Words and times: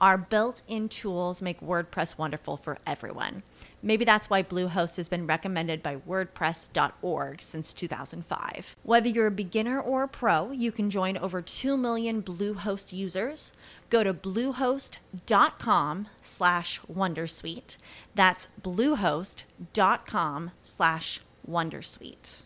Our 0.00 0.16
built 0.16 0.62
in 0.68 0.88
tools 0.88 1.42
make 1.42 1.60
WordPress 1.60 2.16
wonderful 2.16 2.56
for 2.56 2.78
everyone. 2.86 3.42
Maybe 3.82 4.04
that's 4.04 4.30
why 4.30 4.42
Bluehost 4.42 4.96
has 4.96 5.08
been 5.08 5.26
recommended 5.26 5.82
by 5.82 5.96
WordPress.org 5.96 7.42
since 7.42 7.72
2005. 7.72 8.76
Whether 8.82 9.08
you're 9.08 9.26
a 9.26 9.32
beginner 9.32 9.80
or 9.80 10.04
a 10.04 10.08
pro, 10.08 10.52
you 10.52 10.70
can 10.70 10.90
join 10.90 11.16
over 11.16 11.42
2 11.42 11.76
million 11.76 12.22
Bluehost 12.22 12.92
users. 12.92 13.52
Go 13.90 14.04
to 14.04 14.14
bluehost.com 14.14 16.08
slash 16.20 16.80
Wondersuite. 16.92 17.76
That's 18.14 18.48
bluehost.com 18.62 20.50
slash 20.62 21.20
Wondersuite. 21.48 22.42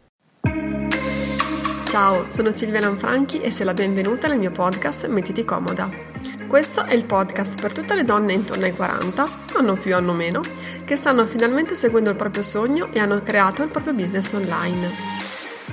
Ciao, 1.89 2.27
sono 2.27 2.51
Silvia 2.53 2.81
Lanfranchi 2.81 3.43
e 3.43 3.51
sei 3.51 3.67
la 3.67 3.75
benvenuta 3.75 4.27
nel 4.27 4.39
mio 4.39 4.51
podcast 4.51 5.07
Mettiti 5.09 5.45
comoda. 5.45 6.12
Questo 6.53 6.85
è 6.85 6.93
il 6.93 7.07
podcast 7.07 7.59
per 7.59 7.73
tutte 7.73 7.95
le 7.95 8.05
donne 8.05 8.35
intorno 8.35 8.67
ai 8.67 8.75
40, 8.75 9.27
hanno 9.55 9.75
più, 9.77 9.97
hanno 9.97 10.13
meno, 10.13 10.43
che 10.85 10.97
stanno 10.97 11.25
finalmente 11.25 11.75
seguendo 11.75 12.11
il 12.11 12.17
proprio 12.17 12.43
sogno 12.43 12.93
e 12.93 12.99
hanno 12.99 13.23
creato 13.23 13.63
il 13.63 13.71
proprio 13.71 13.95
business 13.95 14.35
online. 14.35 14.91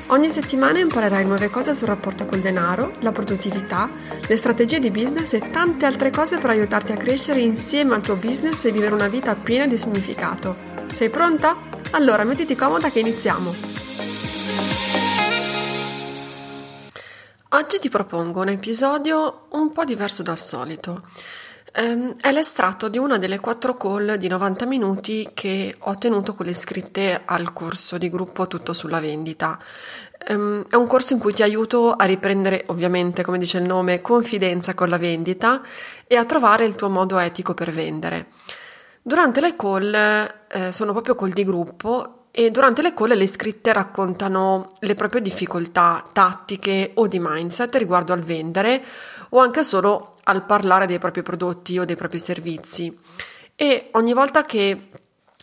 Ogni 0.08 0.30
settimana 0.30 0.80
imparerai 0.80 1.26
nuove 1.26 1.50
cose 1.50 1.74
sul 1.74 1.90
rapporto 1.90 2.26
col 2.26 2.40
denaro, 2.40 2.94
la 3.00 3.12
produttività, 3.12 3.90
le 4.26 4.38
strategie 4.38 4.80
di 4.80 4.90
business 4.90 5.34
e 5.34 5.50
tante 5.50 5.86
altre 5.86 6.12
cose 6.12 6.38
per 6.38 6.52
aiutarti 6.52 6.94
a 6.94 6.98
crescere 6.98 7.42
insieme 7.42 7.96
al 7.96 8.02
tuo 8.02 8.16
business 8.16 8.64
e 8.64 8.72
vivere 8.72 8.94
una 8.94 9.10
vita 9.10 9.36
piena 9.36 9.68
di 9.68 9.78
significato. 9.78 10.56
Sei 10.94 11.10
pronta? 11.10 11.58
Allora 11.92 12.24
mettiti 12.24 12.56
comoda 12.56 12.90
che 12.90 13.02
iniziamo! 13.02 13.79
Oggi 17.60 17.78
ti 17.78 17.90
propongo 17.90 18.40
un 18.40 18.48
episodio 18.48 19.48
un 19.50 19.74
po' 19.74 19.84
diverso 19.84 20.24
dal 20.24 20.38
solito. 20.38 21.02
Ehm, 21.74 22.16
è 22.22 22.32
l'estratto 22.32 22.88
di 22.88 22.98
una 22.98 23.18
delle 23.18 23.42
quattro 23.42 23.74
call 23.74 24.14
di 24.14 24.30
90 24.30 24.66
minuti 24.66 25.30
che 25.34 25.76
ho 25.78 25.96
tenuto 25.96 26.36
con 26.36 26.46
le 26.46 26.54
iscritte 26.54 27.22
al 27.26 27.52
corso 27.52 27.98
di 27.98 28.10
gruppo 28.10 28.48
Tutto 28.48 28.72
sulla 28.72 29.02
vendita. 29.02 29.60
Ehm, 30.28 30.68
è 30.70 30.76
un 30.76 30.88
corso 30.88 31.12
in 31.12 31.20
cui 31.20 31.34
ti 31.34 31.44
aiuto 31.44 31.92
a 31.92 32.06
riprendere, 32.06 32.64
ovviamente, 32.68 33.24
come 33.24 33.38
dice 33.38 33.58
il 33.58 33.66
nome, 33.66 34.00
confidenza 34.00 34.74
con 34.74 34.88
la 34.88 34.98
vendita 34.98 35.62
e 36.08 36.16
a 36.16 36.24
trovare 36.24 36.64
il 36.64 36.76
tuo 36.76 36.88
modo 36.88 37.18
etico 37.18 37.54
per 37.54 37.72
vendere. 37.72 38.28
Durante 39.02 39.42
le 39.42 39.58
call 39.58 39.94
eh, 39.94 40.72
sono 40.72 40.94
proprio 40.94 41.16
call 41.16 41.34
di 41.34 41.44
gruppo 41.44 42.19
e 42.32 42.52
durante 42.52 42.82
le 42.82 42.94
call 42.94 43.16
le 43.16 43.24
iscritte 43.24 43.74
raccontano 43.74 44.70
le 44.80 44.96
proprie 44.96 45.22
difficoltà 45.22 46.04
tattiche 46.14 46.92
o 46.96 47.08
di 47.08 47.20
mindset 47.20 47.76
riguardo 47.76 48.14
al 48.14 48.22
vendere 48.22 48.84
o 49.30 49.40
anche 49.40 49.64
solo 49.64 50.14
al 50.24 50.46
parlare 50.46 50.86
dei 50.86 51.00
propri 51.00 51.24
prodotti 51.24 51.80
o 51.80 51.86
dei 51.86 51.96
propri 51.96 52.20
servizi. 52.20 52.98
E 53.56 53.90
ogni 53.94 54.14
volta 54.14 54.44
che 54.44 54.90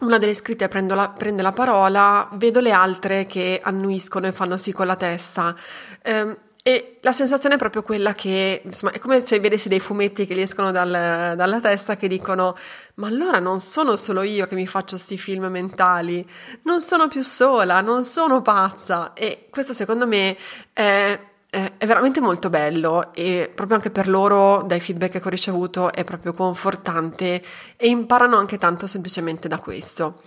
una 0.00 0.18
delle 0.18 0.32
iscritte 0.32 0.68
la, 0.70 1.10
prende 1.10 1.42
la 1.42 1.52
parola, 1.52 2.28
vedo 2.34 2.60
le 2.60 2.70
altre 2.70 3.26
che 3.26 3.60
annuiscono 3.62 4.26
e 4.26 4.32
fanno 4.32 4.56
sì 4.56 4.72
con 4.72 4.86
la 4.86 4.96
testa. 4.96 5.54
Eh, 6.02 6.36
e 6.66 6.96
la 7.02 7.12
sensazione 7.12 7.54
è 7.54 7.58
proprio 7.58 7.84
quella 7.84 8.12
che, 8.12 8.60
insomma, 8.64 8.90
è 8.90 8.98
come 8.98 9.24
se 9.24 9.38
vedessi 9.38 9.68
dei 9.68 9.78
fumetti 9.78 10.26
che 10.26 10.34
gli 10.34 10.40
escono 10.40 10.72
dal, 10.72 10.90
dalla 11.36 11.60
testa 11.60 11.94
che 11.94 12.08
dicono: 12.08 12.56
Ma 12.94 13.06
allora 13.06 13.38
non 13.38 13.60
sono 13.60 13.94
solo 13.94 14.22
io 14.22 14.48
che 14.48 14.56
mi 14.56 14.66
faccio 14.66 14.96
sti 14.96 15.16
film 15.16 15.44
mentali, 15.44 16.28
non 16.62 16.80
sono 16.80 17.06
più 17.06 17.22
sola, 17.22 17.80
non 17.82 18.02
sono 18.02 18.42
pazza. 18.42 19.12
E 19.12 19.46
questo 19.48 19.72
secondo 19.72 20.08
me 20.08 20.36
è, 20.72 21.16
è 21.48 21.86
veramente 21.86 22.20
molto 22.20 22.50
bello 22.50 23.12
e 23.14 23.48
proprio 23.54 23.76
anche 23.76 23.92
per 23.92 24.08
loro, 24.08 24.64
dai 24.66 24.80
feedback 24.80 25.20
che 25.20 25.22
ho 25.24 25.30
ricevuto, 25.30 25.92
è 25.92 26.02
proprio 26.02 26.32
confortante 26.32 27.44
e 27.76 27.86
imparano 27.86 28.38
anche 28.38 28.58
tanto 28.58 28.88
semplicemente 28.88 29.46
da 29.46 29.58
questo. 29.58 30.22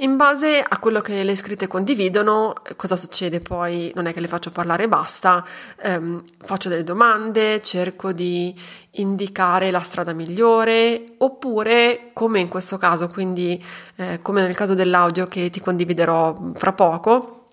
In 0.00 0.14
base 0.14 0.62
a 0.62 0.78
quello 0.78 1.00
che 1.00 1.24
le 1.24 1.32
iscritte 1.32 1.66
condividono, 1.66 2.54
cosa 2.76 2.94
succede 2.94 3.40
poi? 3.40 3.90
Non 3.96 4.06
è 4.06 4.12
che 4.12 4.20
le 4.20 4.28
faccio 4.28 4.52
parlare 4.52 4.84
e 4.84 4.88
basta, 4.88 5.44
ehm, 5.82 6.22
faccio 6.38 6.68
delle 6.68 6.84
domande, 6.84 7.60
cerco 7.62 8.12
di 8.12 8.54
indicare 8.92 9.72
la 9.72 9.82
strada 9.82 10.12
migliore, 10.12 11.02
oppure, 11.18 12.10
come 12.12 12.38
in 12.38 12.46
questo 12.46 12.76
caso, 12.78 13.08
quindi 13.08 13.60
eh, 13.96 14.20
come 14.22 14.42
nel 14.42 14.54
caso 14.54 14.74
dell'audio 14.74 15.26
che 15.26 15.50
ti 15.50 15.58
condividerò 15.58 16.52
fra 16.54 16.72
poco, 16.72 17.48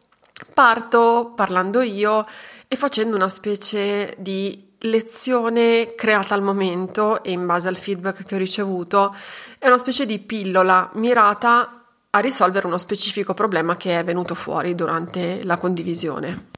parto 0.54 1.34
parlando 1.36 1.82
io 1.82 2.28
e 2.68 2.76
facendo 2.76 3.16
una 3.16 3.30
specie 3.30 4.14
di 4.20 4.74
lezione 4.82 5.96
creata 5.96 6.36
al 6.36 6.44
momento 6.44 7.24
e 7.24 7.32
in 7.32 7.48
base 7.48 7.68
al 7.70 7.76
feedback 7.78 8.24
che 8.24 8.36
ho 8.36 8.38
ricevuto, 8.38 9.16
è 9.58 9.66
una 9.66 9.80
specie 9.80 10.06
di 10.06 10.20
pillola 10.20 10.92
mirata 10.94 11.80
a 12.16 12.20
risolvere 12.20 12.66
uno 12.66 12.78
specifico 12.78 13.34
problema 13.34 13.76
che 13.76 14.00
è 14.00 14.04
venuto 14.04 14.36
fuori 14.36 14.74
durante 14.74 15.44
la 15.44 15.58
condivisione. 15.58 16.55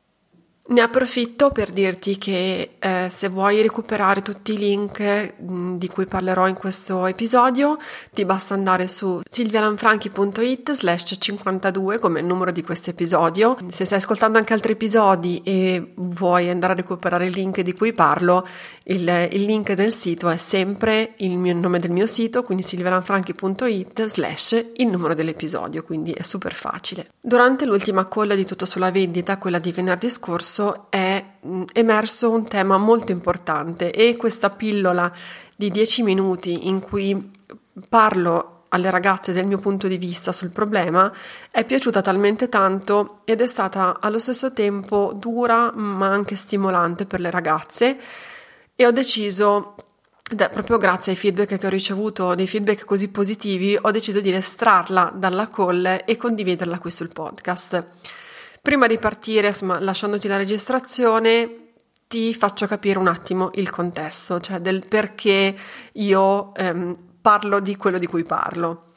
Ne 0.69 0.81
approfitto 0.81 1.50
per 1.50 1.72
dirti 1.72 2.17
che 2.17 2.72
eh, 2.78 3.07
se 3.09 3.29
vuoi 3.29 3.61
recuperare 3.61 4.22
tutti 4.22 4.51
i 4.51 4.57
link 4.57 5.00
mh, 5.00 5.53
mm, 5.53 5.78
di 5.78 5.88
cui 5.88 6.05
parlerò 6.05 6.45
in 6.45 6.55
questo 6.55 7.05
episodio, 7.05 7.78
ti 8.11 8.25
basta 8.25 8.53
andare 8.53 8.89
su 8.89 9.22
silvialanfranchi.it 9.29 10.73
slash 10.73 11.16
52 11.19 12.00
come 12.00 12.22
numero 12.22 12.51
di 12.51 12.63
questo 12.63 12.89
episodio. 12.89 13.55
Se 13.69 13.85
stai 13.85 14.00
ascoltando 14.00 14.39
anche 14.39 14.51
altri 14.51 14.73
episodi 14.73 15.41
e 15.45 15.94
vuoi 15.95 16.50
andare 16.50 16.73
a 16.73 16.75
recuperare 16.75 17.28
il 17.28 17.31
link 17.31 17.61
di 17.61 17.72
cui 17.72 17.94
parlo, 17.94 18.45
il, 18.84 19.29
il 19.31 19.44
link 19.44 19.72
del 19.72 19.94
sito 19.94 20.28
è 20.28 20.38
sempre 20.38 21.13
il, 21.17 21.38
mio, 21.38 21.53
il 21.53 21.59
nome 21.59 21.79
del 21.79 21.91
mio 21.91 22.07
sito, 22.07 22.44
quindi 22.44 22.63
silvialanfranchi.it 22.63 24.05
slash 24.05 24.66
il 24.75 24.88
numero 24.88 25.13
dell'episodio, 25.13 25.84
quindi 25.84 26.11
è 26.11 26.23
super 26.23 26.53
facile. 26.53 27.11
Durante 27.22 27.66
l'ultima 27.66 28.05
call 28.05 28.34
di 28.34 28.45
Tutto 28.45 28.66
sulla 28.66 28.91
vendita, 28.91 29.38
quella 29.38 29.59
di 29.59 29.72
venerdì 29.72 30.09
scorso, 30.09 30.56
scorso 30.57 30.88
è 30.90 31.23
mm, 31.45 31.63
emerso 31.73 32.31
un 32.31 32.47
tema 32.47 32.78
molto 32.78 33.12
importante 33.12 33.91
e 33.91 34.16
questa 34.16 34.50
pillola 34.50 35.12
di 35.56 35.69
10 35.69 36.03
minuti 36.03 36.68
in 36.68 36.79
cui 36.79 37.31
parlo 37.88 38.63
alle 38.69 38.90
ragazze 38.90 39.31
del 39.31 39.46
mio 39.46 39.59
punto 39.59 39.88
di 39.88 39.97
vista 39.97 40.31
sul 40.31 40.50
problema 40.50 41.12
è 41.51 41.63
piaciuta 41.63 42.01
talmente 42.01 42.50
tanto 42.50 43.22
ed 43.23 43.40
è 43.41 43.47
stata 43.47 44.00
allo 44.01 44.19
stesso 44.19 44.51
tempo 44.51 45.13
dura 45.16 45.72
ma 45.73 46.07
anche 46.07 46.35
stimolante 46.35 47.06
per 47.06 47.19
le 47.22 47.31
ragazze 47.31 47.97
e 48.75 48.85
ho 48.85 48.91
deciso 48.91 49.75
proprio 50.35 50.78
grazie 50.78 51.13
ai 51.13 51.17
feedback 51.17 51.57
che 51.57 51.66
ho 51.66 51.69
ricevuto, 51.69 52.35
dei 52.35 52.47
feedback 52.47 52.84
così 52.84 53.07
positivi, 53.07 53.78
ho 53.79 53.91
deciso 53.91 54.19
di 54.19 54.34
estrarla 54.34 55.14
dalla 55.16 55.47
call 55.47 56.02
e 56.03 56.17
condividerla 56.17 56.79
qui 56.79 56.91
sul 56.91 57.08
podcast. 57.08 57.85
Prima 58.67 58.87
di 58.87 58.97
partire, 58.97 59.47
insomma, 59.47 59.79
lasciandoti 59.79 60.28
la 60.28 60.35
registrazione, 60.35 61.69
ti 62.05 62.34
faccio 62.34 62.67
capire 62.67 62.99
un 62.99 63.08
attimo 63.08 63.49
il 63.53 63.69
contesto, 63.69 64.41
cioè 64.41 64.59
del 64.59 64.85
perché 64.85 65.55
io 65.93 66.53
ehm, 66.53 66.93
parlo 67.22 67.61
di 67.61 67.78
quello 67.78 67.97
di 67.97 68.08
cui 68.08 68.23
parlo. 68.23 68.87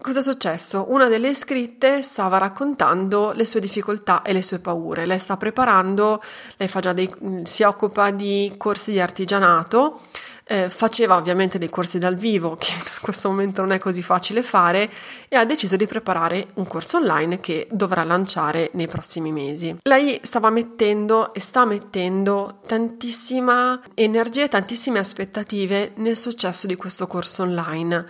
Cosa 0.00 0.20
è 0.20 0.22
successo? 0.22 0.92
Una 0.92 1.08
delle 1.08 1.30
iscritte 1.30 2.00
stava 2.00 2.38
raccontando 2.38 3.32
le 3.32 3.44
sue 3.44 3.58
difficoltà 3.58 4.22
e 4.22 4.32
le 4.32 4.44
sue 4.44 4.60
paure. 4.60 5.04
Lei 5.04 5.18
sta 5.18 5.36
preparando, 5.36 6.22
lei 6.56 6.70
dei, 6.94 7.12
si 7.42 7.64
occupa 7.64 8.12
di 8.12 8.54
corsi 8.56 8.92
di 8.92 9.00
artigianato 9.00 10.02
eh, 10.48 10.70
faceva 10.70 11.16
ovviamente 11.16 11.58
dei 11.58 11.68
corsi 11.68 11.98
dal 11.98 12.16
vivo, 12.16 12.56
che 12.56 12.72
in 12.72 12.82
questo 13.02 13.28
momento 13.28 13.60
non 13.60 13.72
è 13.72 13.78
così 13.78 14.02
facile 14.02 14.42
fare, 14.42 14.90
e 15.28 15.36
ha 15.36 15.44
deciso 15.44 15.76
di 15.76 15.86
preparare 15.86 16.48
un 16.54 16.66
corso 16.66 16.96
online 16.96 17.38
che 17.38 17.66
dovrà 17.70 18.02
lanciare 18.02 18.70
nei 18.72 18.88
prossimi 18.88 19.30
mesi. 19.30 19.76
Lei 19.82 20.18
stava 20.22 20.48
mettendo 20.48 21.34
e 21.34 21.40
sta 21.40 21.66
mettendo 21.66 22.60
tantissima 22.66 23.78
energia 23.94 24.44
e 24.44 24.48
tantissime 24.48 24.98
aspettative 24.98 25.92
nel 25.96 26.16
successo 26.16 26.66
di 26.66 26.76
questo 26.76 27.06
corso 27.06 27.42
online 27.42 28.06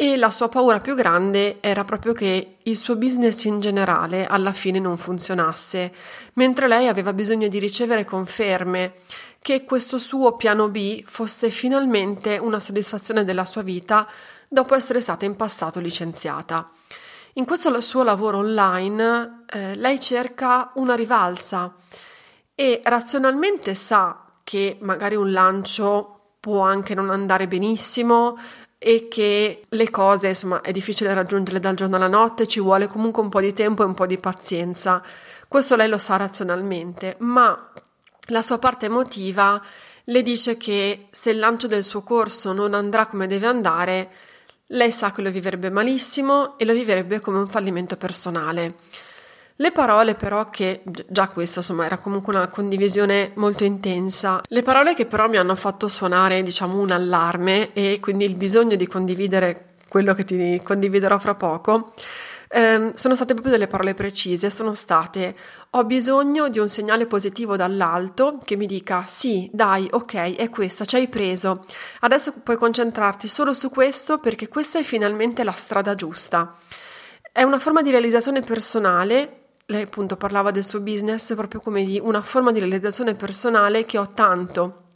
e 0.00 0.16
la 0.16 0.30
sua 0.30 0.48
paura 0.48 0.78
più 0.78 0.94
grande 0.94 1.56
era 1.60 1.82
proprio 1.82 2.12
che 2.12 2.58
il 2.62 2.76
suo 2.76 2.96
business 2.96 3.44
in 3.44 3.58
generale 3.58 4.26
alla 4.26 4.52
fine 4.52 4.78
non 4.78 4.96
funzionasse, 4.96 5.92
mentre 6.34 6.68
lei 6.68 6.86
aveva 6.86 7.12
bisogno 7.12 7.48
di 7.48 7.58
ricevere 7.58 8.04
conferme 8.04 8.92
che 9.40 9.64
questo 9.64 9.98
suo 9.98 10.36
piano 10.36 10.68
B 10.68 11.02
fosse 11.04 11.50
finalmente 11.50 12.38
una 12.38 12.58
soddisfazione 12.58 13.24
della 13.24 13.44
sua 13.44 13.62
vita 13.62 14.06
dopo 14.48 14.74
essere 14.74 15.00
stata 15.00 15.24
in 15.24 15.36
passato 15.36 15.80
licenziata. 15.80 16.68
In 17.34 17.44
questo 17.44 17.80
suo 17.80 18.02
lavoro 18.02 18.38
online 18.38 19.44
eh, 19.50 19.74
lei 19.76 20.00
cerca 20.00 20.72
una 20.74 20.94
rivalsa 20.94 21.72
e 22.54 22.80
razionalmente 22.82 23.74
sa 23.74 24.24
che 24.42 24.78
magari 24.80 25.14
un 25.14 25.30
lancio 25.30 26.32
può 26.40 26.62
anche 26.62 26.94
non 26.94 27.10
andare 27.10 27.46
benissimo 27.46 28.36
e 28.78 29.08
che 29.08 29.64
le 29.68 29.90
cose, 29.90 30.28
insomma, 30.28 30.60
è 30.60 30.70
difficile 30.70 31.12
raggiungerle 31.12 31.60
dal 31.60 31.74
giorno 31.74 31.96
alla 31.96 32.06
notte, 32.06 32.46
ci 32.46 32.60
vuole 32.60 32.86
comunque 32.86 33.22
un 33.22 33.28
po' 33.28 33.40
di 33.40 33.52
tempo 33.52 33.82
e 33.82 33.86
un 33.86 33.94
po' 33.94 34.06
di 34.06 34.18
pazienza. 34.18 35.02
Questo 35.46 35.76
lei 35.76 35.88
lo 35.88 35.98
sa 35.98 36.16
razionalmente, 36.16 37.16
ma 37.18 37.72
la 38.28 38.42
sua 38.42 38.58
parte 38.58 38.86
emotiva 38.86 39.60
le 40.04 40.22
dice 40.22 40.56
che 40.56 41.08
se 41.10 41.30
il 41.30 41.38
lancio 41.38 41.66
del 41.66 41.84
suo 41.84 42.02
corso 42.02 42.52
non 42.52 42.74
andrà 42.74 43.06
come 43.06 43.26
deve 43.26 43.46
andare, 43.46 44.10
lei 44.68 44.90
sa 44.90 45.12
che 45.12 45.22
lo 45.22 45.30
vivrebbe 45.30 45.70
malissimo 45.70 46.58
e 46.58 46.64
lo 46.64 46.72
vivrebbe 46.72 47.20
come 47.20 47.38
un 47.38 47.48
fallimento 47.48 47.96
personale. 47.96 48.74
Le 49.60 49.72
parole 49.72 50.14
però 50.14 50.48
che, 50.50 50.82
già 51.08 51.28
questo 51.28 51.58
insomma 51.58 51.84
era 51.84 51.98
comunque 51.98 52.32
una 52.32 52.46
condivisione 52.46 53.32
molto 53.34 53.64
intensa, 53.64 54.40
le 54.46 54.62
parole 54.62 54.94
che 54.94 55.04
però 55.04 55.28
mi 55.28 55.36
hanno 55.36 55.56
fatto 55.56 55.88
suonare 55.88 56.42
diciamo 56.42 56.78
un 56.78 56.92
allarme 56.92 57.72
e 57.72 57.98
quindi 58.00 58.24
il 58.24 58.36
bisogno 58.36 58.76
di 58.76 58.86
condividere 58.86 59.74
quello 59.88 60.14
che 60.14 60.24
ti 60.24 60.60
condividerò 60.62 61.18
fra 61.18 61.34
poco, 61.34 61.92
eh, 62.48 62.92
sono 62.94 63.14
state 63.14 63.32
proprio 63.32 63.52
delle 63.52 63.66
parole 63.66 63.94
precise, 63.94 64.50
sono 64.50 64.74
state 64.74 65.34
ho 65.70 65.84
bisogno 65.84 66.48
di 66.48 66.58
un 66.58 66.68
segnale 66.68 67.06
positivo 67.06 67.56
dall'alto 67.56 68.38
che 68.42 68.56
mi 68.56 68.66
dica 68.66 69.04
sì, 69.06 69.50
dai, 69.52 69.86
ok, 69.90 70.36
è 70.36 70.48
questa, 70.48 70.84
ci 70.84 70.96
hai 70.96 71.08
preso, 71.08 71.64
adesso 72.00 72.40
puoi 72.42 72.56
concentrarti 72.56 73.28
solo 73.28 73.52
su 73.52 73.68
questo 73.68 74.18
perché 74.18 74.48
questa 74.48 74.78
è 74.78 74.82
finalmente 74.82 75.44
la 75.44 75.52
strada 75.52 75.94
giusta. 75.94 76.56
È 77.30 77.42
una 77.42 77.58
forma 77.58 77.82
di 77.82 77.90
realizzazione 77.90 78.40
personale 78.40 79.38
lei 79.70 79.82
appunto 79.82 80.16
parlava 80.16 80.50
del 80.50 80.64
suo 80.64 80.80
business 80.80 81.34
proprio 81.34 81.60
come 81.60 81.84
di 81.84 82.00
una 82.02 82.22
forma 82.22 82.52
di 82.52 82.58
realizzazione 82.58 83.14
personale 83.14 83.84
che 83.84 83.98
ho 83.98 84.06
tanto, 84.06 84.87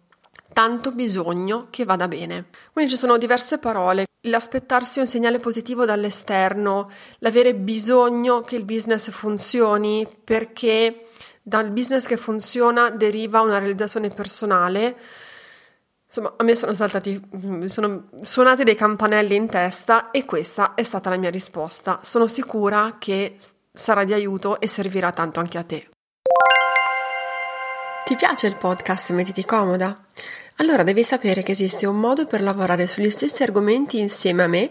tanto 0.53 0.93
bisogno 0.93 1.69
che 1.71 1.85
vada 1.85 2.09
bene. 2.09 2.47
Quindi 2.73 2.91
ci 2.91 2.97
sono 2.97 3.19
diverse 3.19 3.59
parole 3.59 4.07
l'aspettarsi 4.27 5.01
un 5.01 5.07
segnale 5.07 5.39
positivo 5.39 5.85
dall'esterno, 5.85 6.91
l'avere 7.19 7.55
bisogno 7.55 8.41
che 8.41 8.57
il 8.57 8.65
business 8.65 9.11
funzioni 9.11 10.07
perché 10.23 11.07
dal 11.43 11.71
business 11.71 12.07
che 12.07 12.17
funziona 12.17 12.91
deriva 12.91 13.41
una 13.41 13.59
realizzazione 13.59 14.09
personale. 14.11 14.97
Insomma, 16.07 16.35
a 16.37 16.45
me 16.45 16.55
sono 16.55 16.75
saltati, 16.75 17.21
sono 17.65 18.11
suonati 18.21 18.65
dei 18.65 18.75
campanelli 18.75 19.35
in 19.35 19.49
testa 19.49 20.11
e 20.11 20.25
questa 20.25 20.75
è 20.75 20.83
stata 20.83 21.11
la 21.11 21.17
mia 21.17 21.31
risposta. 21.31 22.01
Sono 22.03 22.29
sicura 22.29 22.97
che 22.99 23.37
sarà 23.73 24.05
di 24.05 24.13
aiuto 24.13 24.61
e 24.61 24.69
servirà 24.69 25.11
tanto 25.11 25.41
anche 25.41 25.59
a 25.59 25.65
te. 25.65 25.89
Ti 28.05 28.17
piace 28.17 28.47
il 28.47 28.57
podcast 28.57 29.11
Mettiti 29.13 29.45
comoda? 29.45 30.05
Allora 30.57 30.83
devi 30.83 31.03
sapere 31.03 31.43
che 31.43 31.53
esiste 31.53 31.87
un 31.87 31.99
modo 31.99 32.27
per 32.27 32.43
lavorare 32.43 32.87
sugli 32.87 33.11
stessi 33.11 33.43
argomenti 33.43 33.99
insieme 33.99 34.43
a 34.43 34.47
me 34.47 34.71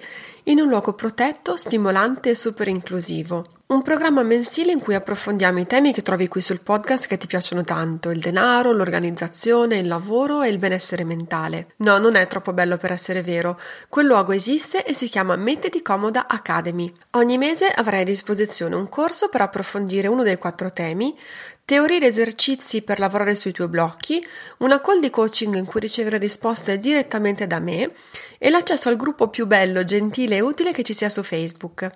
in 0.52 0.60
un 0.60 0.68
luogo 0.68 0.92
protetto, 0.94 1.56
stimolante 1.56 2.32
e 2.32 2.36
super 2.36 2.68
inclusivo. 2.68 3.46
Un 3.68 3.84
programma 3.84 4.22
mensile 4.22 4.74
in 4.74 4.82
cui 4.82 4.96
approfondiamo 4.96 5.58
i 5.60 5.66
temi 5.66 5.94
che 5.94 6.02
trovi 6.02 6.28
qui 6.28 6.42
sul 6.42 6.60
podcast 6.60 7.08
che 7.08 7.18
ti 7.18 7.26
piacciono 7.26 7.64
tanto, 7.64 8.10
il 8.10 8.20
denaro, 8.20 8.74
l'organizzazione, 8.74 9.78
il 9.78 9.88
lavoro 9.88 10.42
e 10.42 10.50
il 10.50 10.58
benessere 10.58 11.06
mentale. 11.06 11.68
No, 11.78 11.98
non 11.98 12.16
è 12.16 12.28
troppo 12.28 12.52
bello 12.52 12.76
per 12.76 12.92
essere 12.92 13.22
vero. 13.22 13.58
Quel 13.88 14.08
luogo 14.08 14.34
esiste 14.34 14.84
e 14.84 14.94
si 14.94 15.08
chiama 15.08 15.38
Mettiti 15.38 15.82
Comoda 15.82 16.28
Academy. 16.28 16.92
Ogni 17.12 17.38
mese 17.38 17.68
avrai 17.68 18.02
a 18.02 18.04
disposizione 18.04 18.76
un 18.76 18.90
corso 18.90 19.30
per 19.30 19.40
approfondire 19.40 20.10
uno 20.10 20.24
dei 20.24 20.38
quattro 20.38 20.70
temi, 20.70 21.18
teorie 21.64 21.96
ed 21.96 22.04
esercizi 22.04 22.82
per 22.82 23.00
lavorare 23.00 23.34
sui 23.34 23.54
tuoi 23.54 23.70
blocchi, 23.70 24.22
una 24.58 24.82
call 24.82 25.00
di 25.00 25.10
coaching 25.10 25.56
in 25.56 25.64
cui 25.64 25.80
ricevere 25.80 26.18
risposte 26.18 26.78
direttamente 26.80 27.48
da 27.48 27.62
me 27.62 27.92
e 28.38 28.50
l'accesso 28.50 28.90
al 28.90 28.98
gruppo 28.98 29.30
più 29.30 29.48
bello, 29.48 29.86
gentile 29.86 30.36
e 30.36 30.41
utile 30.42 30.74
che 30.74 30.84
ci 30.84 30.94
sia 30.94 31.10
su 31.10 31.24
Facebook. 31.24 31.90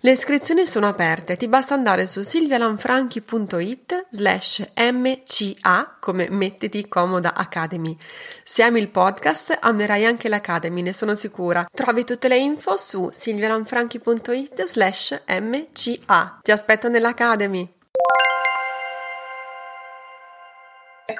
Le 0.00 0.10
iscrizioni 0.10 0.66
sono 0.66 0.88
aperte, 0.88 1.36
ti 1.36 1.48
basta 1.48 1.74
andare 1.74 2.06
su 2.06 2.22
silvialanfranchi.it 2.22 4.06
slash 4.10 4.72
mca 4.74 5.96
come 6.00 6.28
mettiti 6.30 6.88
comoda 6.88 7.34
academy. 7.34 7.96
Se 8.42 8.62
ami 8.62 8.80
il 8.80 8.88
podcast 8.88 9.58
amerai 9.60 10.04
anche 10.04 10.28
l'Academy, 10.28 10.82
ne 10.82 10.92
sono 10.92 11.14
sicura. 11.14 11.66
Trovi 11.72 12.04
tutte 12.04 12.28
le 12.28 12.38
info 12.38 12.76
su 12.76 13.10
silvialanfranchi.it 13.12 14.64
slash 14.64 15.22
mca. 15.26 16.38
Ti 16.42 16.50
aspetto 16.50 16.88
nell'Academy! 16.88 17.80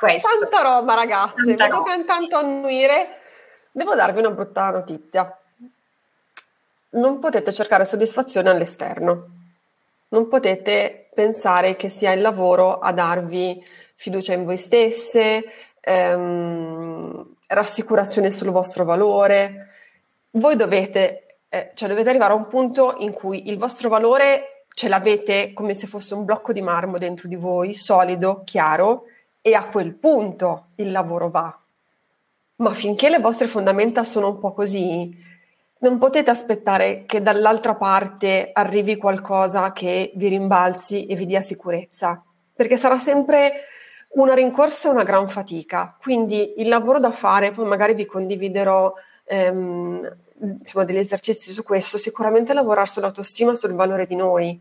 questo. 0.02 0.28
Tanta 0.40 0.62
roba, 0.62 0.94
ragazze. 0.94 1.54
Tanta 1.54 1.66
Vedo 1.66 1.82
che 1.84 2.04
tanto 2.04 2.36
annuire. 2.36 3.18
Devo 3.70 3.94
darvi 3.94 4.18
una 4.18 4.30
brutta 4.30 4.70
notizia. 4.70 5.36
Non 6.92 7.18
potete 7.18 7.52
cercare 7.52 7.84
soddisfazione 7.84 8.50
all'esterno. 8.50 9.28
Non 10.08 10.28
potete 10.28 11.08
pensare 11.14 11.76
che 11.76 11.88
sia 11.88 12.12
il 12.12 12.20
lavoro 12.20 12.78
a 12.78 12.92
darvi 12.92 13.64
fiducia 13.94 14.32
in 14.34 14.44
voi 14.44 14.56
stesse, 14.56 15.44
ehm, 15.80 17.34
rassicurazione 17.46 18.30
sul 18.30 18.50
vostro 18.50 18.84
valore. 18.84 19.68
Voi 20.32 20.56
dovete, 20.56 21.38
eh, 21.48 21.70
cioè 21.74 21.88
dovete 21.88 22.10
arrivare 22.10 22.32
a 22.32 22.36
un 22.36 22.48
punto 22.48 22.96
in 22.98 23.12
cui 23.12 23.48
il 23.48 23.58
vostro 23.58 23.88
valore 23.88 24.64
ce 24.74 24.88
l'avete 24.88 25.52
come 25.52 25.74
se 25.74 25.86
fosse 25.86 26.14
un 26.14 26.24
blocco 26.24 26.52
di 26.52 26.62
marmo 26.62 26.98
dentro 26.98 27.28
di 27.28 27.36
voi, 27.36 27.74
solido, 27.74 28.42
chiaro, 28.44 29.04
e 29.40 29.54
a 29.54 29.66
quel 29.66 29.94
punto 29.94 30.66
il 30.76 30.90
lavoro 30.90 31.30
va. 31.30 31.56
Ma 32.56 32.70
finché 32.72 33.08
le 33.08 33.18
vostre 33.18 33.46
fondamenta 33.46 34.04
sono 34.04 34.28
un 34.28 34.38
po' 34.38 34.52
così, 34.52 35.14
non 35.82 35.98
potete 35.98 36.30
aspettare 36.30 37.04
che 37.06 37.22
dall'altra 37.22 37.74
parte 37.74 38.50
arrivi 38.52 38.96
qualcosa 38.96 39.72
che 39.72 40.12
vi 40.14 40.28
rimbalzi 40.28 41.06
e 41.06 41.16
vi 41.16 41.26
dia 41.26 41.40
sicurezza, 41.40 42.22
perché 42.54 42.76
sarà 42.76 42.98
sempre 42.98 43.52
una 44.10 44.34
rincorsa 44.34 44.88
e 44.88 44.92
una 44.92 45.02
gran 45.02 45.28
fatica. 45.28 45.96
Quindi 46.00 46.54
il 46.58 46.68
lavoro 46.68 47.00
da 47.00 47.10
fare, 47.10 47.50
poi 47.50 47.66
magari 47.66 47.94
vi 47.94 48.06
condividerò 48.06 48.92
ehm, 49.24 50.16
insomma, 50.60 50.84
degli 50.84 50.98
esercizi 50.98 51.50
su 51.50 51.64
questo, 51.64 51.98
sicuramente 51.98 52.52
lavorare 52.52 52.86
sull'autostima, 52.86 53.54
sul 53.54 53.74
valore 53.74 54.06
di 54.06 54.14
noi. 54.14 54.60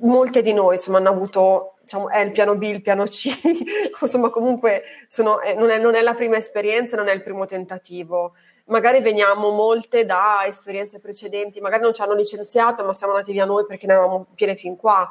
Molte 0.00 0.40
di 0.40 0.52
noi 0.52 0.76
insomma, 0.76 0.98
hanno 0.98 1.10
avuto 1.10 1.74
diciamo, 1.82 2.08
è 2.10 2.20
il 2.20 2.30
piano 2.30 2.56
B, 2.56 2.62
il 2.62 2.80
piano 2.80 3.04
C, 3.04 3.28
insomma 4.00 4.30
comunque 4.30 4.82
sono, 5.08 5.40
eh, 5.40 5.54
non, 5.54 5.70
è, 5.70 5.78
non, 5.78 5.96
è, 5.96 6.00
la 6.00 6.14
prima 6.14 6.36
esperienza, 6.36 6.96
non 6.96 7.08
è 7.08 7.12
il 7.12 7.24
primo 7.24 7.44
tentativo. 7.44 8.34
Magari 8.72 9.02
veniamo 9.02 9.50
molte 9.50 10.06
da 10.06 10.44
esperienze 10.46 10.98
precedenti, 10.98 11.60
magari 11.60 11.82
non 11.82 11.92
ci 11.92 12.00
hanno 12.00 12.14
licenziato, 12.14 12.82
ma 12.84 12.94
siamo 12.94 13.12
andati 13.12 13.30
via 13.32 13.44
noi 13.44 13.66
perché 13.66 13.86
ne 13.86 13.92
avevamo 13.92 14.26
piene 14.34 14.56
fin 14.56 14.76
qua. 14.76 15.06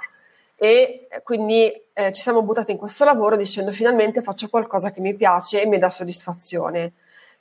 E 0.56 1.08
eh, 1.10 1.22
quindi 1.22 1.72
eh, 1.94 2.12
ci 2.12 2.24
siamo 2.24 2.42
buttati 2.42 2.72
in 2.72 2.80
questo 2.80 3.06
lavoro 3.06 3.36
dicendo 3.36 3.72
finalmente 3.72 4.22
faccio 4.22 4.50
qualcosa 4.50 4.90
che 4.90 5.00
mi 5.00 5.14
piace 5.14 5.62
e 5.62 5.68
mi 5.68 5.78
dà 5.78 5.92
soddisfazione. 5.92 6.94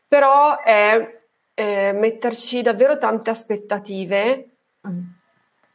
Però 0.06 0.58
è 0.58 1.20
eh, 1.54 1.92
metterci 1.92 2.60
davvero 2.60 2.98
tante 2.98 3.30
aspettative 3.30 4.48
mm. 4.86 5.00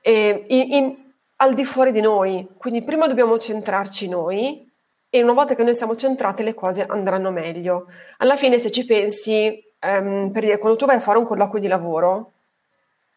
in, 0.04 0.74
in 0.74 1.04
al 1.38 1.56
di 1.56 1.66
fuori 1.66 1.92
di 1.92 2.02
noi. 2.02 2.48
Quindi 2.56 2.84
prima 2.84 3.08
dobbiamo 3.08 3.40
centrarci 3.40 4.08
noi 4.08 4.72
e 5.10 5.24
una 5.24 5.34
volta 5.34 5.56
che 5.56 5.64
noi 5.64 5.74
siamo 5.74 5.96
centrate 5.96 6.44
le 6.44 6.54
cose 6.54 6.86
andranno 6.86 7.32
meglio. 7.32 7.88
Alla 8.18 8.36
fine 8.36 8.60
se 8.60 8.70
ci 8.70 8.86
pensi, 8.86 9.65
um, 9.86 10.32
per 10.32 10.44
dire, 10.44 10.58
quando 10.58 10.78
tu 10.78 10.86
vai 10.86 10.98
a 10.98 11.00
fare 11.00 11.18
un 11.18 11.26
colloquio 11.26 11.62
di 11.62 11.68
lavoro, 11.68 12.32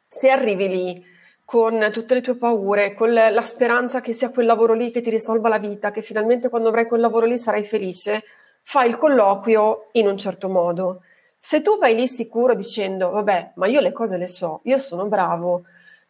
se 0.07 0.31
arrivi 0.31 0.69
lì 0.69 1.05
con 1.45 1.89
tutte 1.93 2.15
le 2.15 2.21
tue 2.21 2.37
paure, 2.37 2.95
con 2.95 3.13
la 3.13 3.43
speranza 3.45 4.01
che 4.01 4.13
sia 4.13 4.31
quel 4.31 4.47
lavoro 4.47 4.75
lì 4.75 4.91
che 4.91 5.01
ti 5.01 5.11
risolva 5.11 5.49
la 5.49 5.59
vita, 5.59 5.91
che 5.91 6.03
finalmente 6.03 6.51
quando 6.51 6.69
avrai 6.69 6.87
quel 6.87 7.01
lavoro 7.01 7.25
lì 7.25 7.39
sarai 7.39 7.65
felice, 7.65 8.25
fai 8.63 8.89
il 8.89 8.97
colloquio 8.97 9.89
in 9.93 10.07
un 10.07 10.19
certo 10.19 10.49
modo. 10.51 11.01
Se 11.39 11.63
tu 11.63 11.79
vai 11.79 11.95
lì 11.95 12.07
sicuro 12.07 12.55
dicendo, 12.55 13.11
vabbè, 13.11 13.53
ma 13.55 13.67
io 13.67 13.81
le 13.81 13.93
cose 13.93 14.19
le 14.19 14.29
so, 14.29 14.61
io 14.65 14.79
sono 14.79 15.07
bravo, 15.07 15.63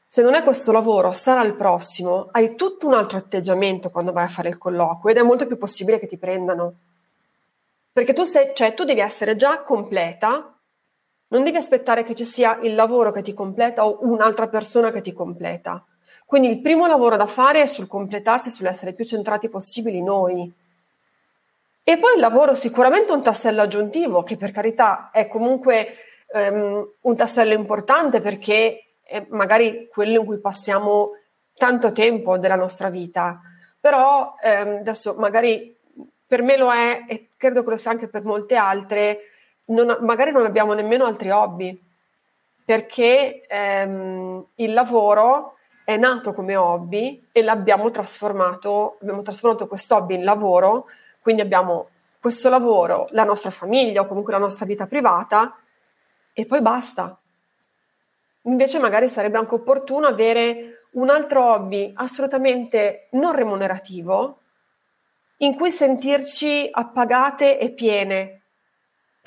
se 0.08 0.22
non 0.22 0.34
è 0.34 0.42
questo 0.42 0.72
lavoro, 0.72 1.12
sarà 1.12 1.44
il 1.44 1.54
prossimo, 1.54 2.28
hai 2.32 2.54
tutto 2.54 2.86
un 2.86 2.94
altro 2.94 3.18
atteggiamento 3.18 3.90
quando 3.90 4.10
vai 4.10 4.24
a 4.24 4.28
fare 4.28 4.48
il 4.48 4.56
colloquio 4.56 5.12
ed 5.14 5.20
è 5.20 5.22
molto 5.22 5.46
più 5.46 5.58
possibile 5.58 5.98
che 5.98 6.06
ti 6.06 6.16
prendano. 6.16 6.74
Perché 7.98 8.12
tu, 8.12 8.22
sei, 8.22 8.52
cioè, 8.54 8.74
tu 8.74 8.84
devi 8.84 9.00
essere 9.00 9.34
già 9.34 9.60
completa, 9.62 10.56
non 11.30 11.42
devi 11.42 11.56
aspettare 11.56 12.04
che 12.04 12.14
ci 12.14 12.24
sia 12.24 12.56
il 12.62 12.76
lavoro 12.76 13.10
che 13.10 13.22
ti 13.22 13.34
completa 13.34 13.84
o 13.84 13.98
un'altra 14.02 14.46
persona 14.46 14.92
che 14.92 15.00
ti 15.00 15.12
completa. 15.12 15.84
Quindi 16.24 16.48
il 16.48 16.60
primo 16.60 16.86
lavoro 16.86 17.16
da 17.16 17.26
fare 17.26 17.60
è 17.60 17.66
sul 17.66 17.88
completarsi, 17.88 18.50
sull'essere 18.50 18.92
più 18.92 19.04
centrati 19.04 19.48
possibili 19.48 20.00
noi. 20.00 20.48
E 21.82 21.98
poi 21.98 22.14
il 22.14 22.20
lavoro 22.20 22.54
sicuramente 22.54 23.10
un 23.10 23.20
tassello 23.20 23.62
aggiuntivo, 23.62 24.22
che 24.22 24.36
per 24.36 24.52
carità 24.52 25.10
è 25.10 25.26
comunque 25.26 25.96
um, 26.34 26.88
un 27.00 27.16
tassello 27.16 27.52
importante 27.52 28.20
perché 28.20 28.92
è 29.02 29.26
magari 29.30 29.88
quello 29.90 30.20
in 30.20 30.24
cui 30.24 30.38
passiamo 30.38 31.14
tanto 31.52 31.90
tempo 31.90 32.38
della 32.38 32.54
nostra 32.54 32.90
vita. 32.90 33.40
Però 33.80 34.36
um, 34.40 34.76
adesso 34.78 35.16
magari 35.18 35.76
per 36.24 36.42
me 36.42 36.56
lo 36.56 36.72
è 36.72 37.04
e 37.08 37.27
credo 37.38 37.64
che 37.64 37.70
lo 37.70 37.76
sia 37.76 37.92
anche 37.92 38.08
per 38.08 38.24
molte 38.24 38.56
altre, 38.56 39.20
non, 39.66 39.96
magari 40.00 40.32
non 40.32 40.44
abbiamo 40.44 40.74
nemmeno 40.74 41.06
altri 41.06 41.30
hobby, 41.30 41.82
perché 42.64 43.46
um, 43.86 44.44
il 44.56 44.72
lavoro 44.74 45.54
è 45.84 45.96
nato 45.96 46.34
come 46.34 46.54
hobby 46.54 47.28
e 47.32 47.42
l'abbiamo 47.42 47.90
trasformato, 47.90 48.98
abbiamo 49.00 49.22
trasformato 49.22 49.66
questo 49.66 49.96
hobby 49.96 50.16
in 50.16 50.24
lavoro, 50.24 50.86
quindi 51.22 51.40
abbiamo 51.40 51.88
questo 52.20 52.50
lavoro, 52.50 53.06
la 53.12 53.24
nostra 53.24 53.50
famiglia 53.50 54.02
o 54.02 54.06
comunque 54.06 54.32
la 54.32 54.38
nostra 54.38 54.66
vita 54.66 54.86
privata 54.86 55.56
e 56.34 56.44
poi 56.44 56.60
basta. 56.60 57.18
Invece 58.42 58.78
magari 58.78 59.08
sarebbe 59.08 59.38
anche 59.38 59.54
opportuno 59.54 60.06
avere 60.06 60.88
un 60.92 61.08
altro 61.08 61.52
hobby 61.52 61.90
assolutamente 61.94 63.08
non 63.12 63.34
remunerativo 63.34 64.40
in 65.38 65.56
cui 65.56 65.70
sentirci 65.70 66.68
appagate 66.70 67.58
e 67.58 67.70
piene, 67.70 68.38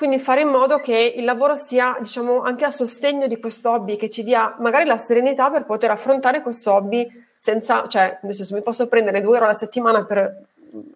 quindi 0.02 0.18
fare 0.18 0.42
in 0.42 0.48
modo 0.48 0.80
che 0.80 1.14
il 1.16 1.24
lavoro 1.24 1.56
sia, 1.56 1.96
diciamo, 2.00 2.42
anche 2.42 2.66
a 2.66 2.72
sostegno 2.72 3.28
di 3.28 3.40
questo 3.40 3.70
hobby, 3.70 3.98
che 3.98 4.10
ci 4.10 4.24
dia 4.24 4.56
magari 4.58 4.86
la 4.86 4.98
serenità 4.98 5.52
per 5.52 5.64
poter 5.64 5.92
affrontare 5.92 6.42
questo 6.42 6.74
hobby 6.74 7.08
senza, 7.38 7.88
cioè, 7.88 8.18
nel 8.24 8.34
senso, 8.34 8.56
mi 8.56 8.64
posso 8.64 8.88
prendere 8.88 9.22
due 9.22 9.36
ore 9.36 9.46
alla 9.46 9.54
settimana 9.54 10.04
per 10.04 10.46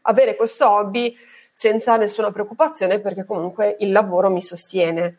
avere 0.02 0.36
questo 0.36 0.68
hobby 0.68 1.16
senza 1.54 1.98
nessuna 1.98 2.32
preoccupazione 2.32 3.00
perché 3.00 3.26
comunque 3.26 3.76
il 3.82 3.92
lavoro 3.92 4.32
mi 4.32 4.42
sostiene. 4.42 5.18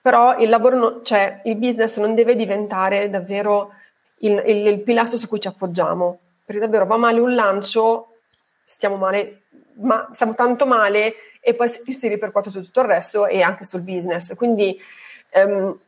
Però 0.00 0.38
il 0.38 0.48
lavoro, 0.48 0.76
no, 0.76 1.02
cioè 1.02 1.42
il 1.44 1.56
business 1.56 1.98
non 1.98 2.14
deve 2.14 2.34
diventare 2.34 3.10
davvero 3.10 3.72
il, 4.20 4.42
il, 4.46 4.66
il 4.68 4.80
pilastro 4.80 5.18
su 5.18 5.28
cui 5.28 5.40
ci 5.40 5.48
appoggiamo, 5.48 6.18
perché 6.46 6.62
davvero 6.62 6.86
va 6.86 6.96
male 6.96 7.20
un 7.20 7.34
lancio, 7.34 8.15
stiamo 8.66 8.96
male 8.96 9.42
ma 9.78 10.08
stiamo 10.12 10.34
tanto 10.34 10.66
male 10.66 11.14
e 11.40 11.54
poi 11.54 11.68
si 11.68 12.08
ripercuote 12.08 12.50
su 12.50 12.62
tutto 12.62 12.80
il 12.80 12.86
resto 12.86 13.26
e 13.26 13.42
anche 13.42 13.64
sul 13.64 13.80
business. 13.80 14.34
Quindi 14.34 14.80
um, 15.34 15.78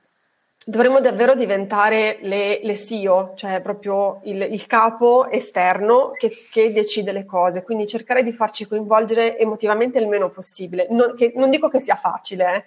dovremmo 0.65 1.01
davvero 1.01 1.35
diventare 1.35 2.19
le, 2.21 2.61
le 2.63 2.77
CEO, 2.77 3.33
cioè 3.37 3.61
proprio 3.61 4.21
il, 4.25 4.43
il 4.43 4.67
capo 4.67 5.29
esterno 5.29 6.13
che, 6.13 6.31
che, 6.51 6.73
decide 6.73 7.13
le 7.13 7.25
cose. 7.25 7.63
Quindi 7.63 7.87
cercare 7.87 8.23
di 8.23 8.33
farci 8.33 8.67
coinvolgere 8.67 9.39
emotivamente 9.39 9.99
il 9.99 10.09
meno 10.09 10.31
possibile. 10.31 10.87
Non, 10.91 11.15
che, 11.17 11.33
non 11.37 11.51
dico 11.51 11.69
che 11.69 11.81
sia 11.81 11.97
facile, 11.97 12.55
eh, 12.55 12.65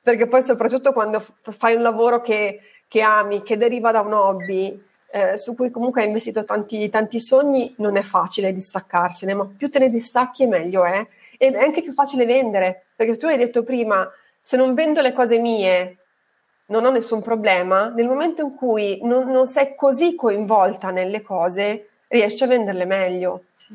perché 0.00 0.26
poi 0.26 0.42
soprattutto 0.42 0.92
quando 0.92 1.20
f- 1.20 1.32
fai 1.56 1.74
un 1.74 1.82
lavoro 1.82 2.20
che, 2.20 2.60
che 2.88 3.00
ami, 3.02 3.42
che 3.42 3.58
deriva 3.58 3.92
da 3.92 4.00
un 4.00 4.12
hobby, 4.14 4.86
eh, 5.10 5.38
su 5.38 5.54
cui 5.54 5.70
comunque 5.70 6.02
hai 6.02 6.06
investito 6.06 6.44
tanti, 6.44 6.88
tanti, 6.90 7.18
sogni, 7.20 7.74
non 7.78 7.96
è 7.96 8.02
facile 8.02 8.52
distaccarsene, 8.52 9.34
ma 9.34 9.46
più 9.46 9.70
te 9.70 9.78
ne 9.78 9.88
distacchi 9.88 10.46
meglio 10.46 10.84
è. 10.84 11.06
Ed 11.38 11.54
è 11.54 11.62
anche 11.62 11.82
più 11.82 11.92
facile 11.92 12.26
vendere, 12.26 12.86
perché 12.94 13.16
tu 13.16 13.26
hai 13.26 13.38
detto 13.38 13.62
prima, 13.62 14.08
se 14.40 14.56
non 14.56 14.74
vendo 14.74 15.00
le 15.00 15.12
cose 15.12 15.38
mie, 15.38 15.96
non 16.66 16.84
ho 16.84 16.90
nessun 16.90 17.22
problema, 17.22 17.88
nel 17.88 18.06
momento 18.06 18.42
in 18.42 18.54
cui 18.54 19.00
non, 19.02 19.28
non 19.28 19.46
sei 19.46 19.74
così 19.74 20.14
coinvolta 20.14 20.90
nelle 20.90 21.22
cose, 21.22 21.88
riesci 22.08 22.44
a 22.44 22.46
venderle 22.46 22.84
meglio. 22.84 23.44
Sì. 23.52 23.74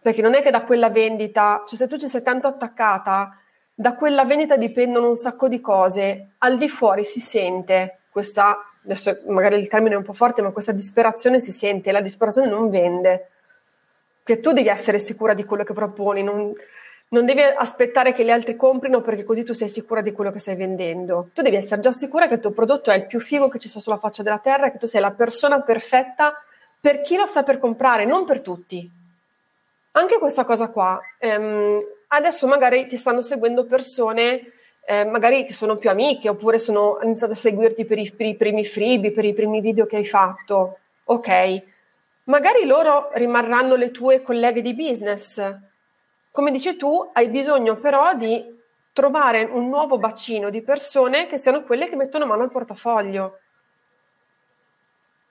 Perché 0.00 0.22
non 0.22 0.34
è 0.34 0.42
che 0.42 0.50
da 0.50 0.64
quella 0.64 0.90
vendita, 0.90 1.64
cioè 1.66 1.76
se 1.76 1.88
tu 1.88 1.98
ci 1.98 2.08
sei 2.08 2.22
tanto 2.22 2.46
attaccata, 2.46 3.36
da 3.74 3.94
quella 3.94 4.24
vendita 4.24 4.56
dipendono 4.56 5.08
un 5.08 5.16
sacco 5.16 5.48
di 5.48 5.60
cose, 5.60 6.34
al 6.38 6.56
di 6.56 6.68
fuori 6.68 7.04
si 7.04 7.20
sente 7.20 7.98
questa 8.10 8.58
adesso 8.88 9.20
magari 9.26 9.56
il 9.56 9.68
termine 9.68 9.94
è 9.94 9.98
un 9.98 10.04
po' 10.04 10.14
forte, 10.14 10.40
ma 10.40 10.50
questa 10.50 10.72
disperazione 10.72 11.40
si 11.40 11.52
sente, 11.52 11.92
la 11.92 12.00
disperazione 12.00 12.48
non 12.48 12.70
vende, 12.70 13.28
che 14.22 14.40
tu 14.40 14.52
devi 14.52 14.68
essere 14.68 14.98
sicura 14.98 15.34
di 15.34 15.44
quello 15.44 15.62
che 15.62 15.74
proponi, 15.74 16.22
non, 16.22 16.52
non 17.08 17.26
devi 17.26 17.42
aspettare 17.42 18.14
che 18.14 18.24
gli 18.24 18.30
altri 18.30 18.56
comprino 18.56 19.02
perché 19.02 19.24
così 19.24 19.44
tu 19.44 19.52
sei 19.52 19.68
sicura 19.68 20.00
di 20.00 20.12
quello 20.12 20.30
che 20.30 20.38
stai 20.38 20.56
vendendo. 20.56 21.28
Tu 21.34 21.42
devi 21.42 21.56
essere 21.56 21.80
già 21.80 21.92
sicura 21.92 22.28
che 22.28 22.34
il 22.34 22.40
tuo 22.40 22.50
prodotto 22.50 22.90
è 22.90 22.96
il 22.96 23.06
più 23.06 23.20
figo 23.20 23.48
che 23.48 23.58
ci 23.58 23.68
sia 23.68 23.80
sulla 23.80 23.98
faccia 23.98 24.22
della 24.22 24.38
terra 24.38 24.70
che 24.70 24.78
tu 24.78 24.86
sei 24.86 25.02
la 25.02 25.12
persona 25.12 25.60
perfetta 25.60 26.42
per 26.80 27.02
chi 27.02 27.16
lo 27.16 27.26
sa 27.26 27.42
per 27.42 27.58
comprare, 27.58 28.06
non 28.06 28.24
per 28.24 28.40
tutti. 28.40 28.88
Anche 29.92 30.18
questa 30.18 30.44
cosa 30.44 30.68
qua. 30.68 30.98
Ehm, 31.18 31.78
adesso 32.08 32.46
magari 32.46 32.86
ti 32.86 32.96
stanno 32.96 33.20
seguendo 33.20 33.64
persone 33.66 34.52
eh, 34.90 35.04
magari 35.04 35.44
che 35.44 35.52
sono 35.52 35.76
più 35.76 35.90
amiche 35.90 36.30
oppure 36.30 36.58
sono 36.58 36.98
iniziate 37.02 37.34
a 37.34 37.36
seguirti 37.36 37.84
per 37.84 37.98
i, 37.98 38.10
per 38.10 38.24
i 38.24 38.34
primi 38.36 38.64
freebie, 38.64 39.12
per 39.12 39.26
i 39.26 39.34
primi 39.34 39.60
video 39.60 39.84
che 39.84 39.96
hai 39.96 40.06
fatto. 40.06 40.78
Ok, 41.04 41.62
magari 42.24 42.64
loro 42.64 43.10
rimarranno 43.12 43.74
le 43.74 43.90
tue 43.90 44.22
colleghe 44.22 44.62
di 44.62 44.72
business. 44.72 45.56
Come 46.30 46.50
dici 46.50 46.74
tu, 46.76 47.06
hai 47.12 47.28
bisogno 47.28 47.76
però 47.76 48.14
di 48.14 48.42
trovare 48.94 49.42
un 49.42 49.68
nuovo 49.68 49.98
bacino 49.98 50.48
di 50.48 50.62
persone 50.62 51.26
che 51.26 51.36
siano 51.36 51.64
quelle 51.64 51.90
che 51.90 51.96
mettono 51.96 52.24
mano 52.24 52.44
al 52.44 52.50
portafoglio. 52.50 53.40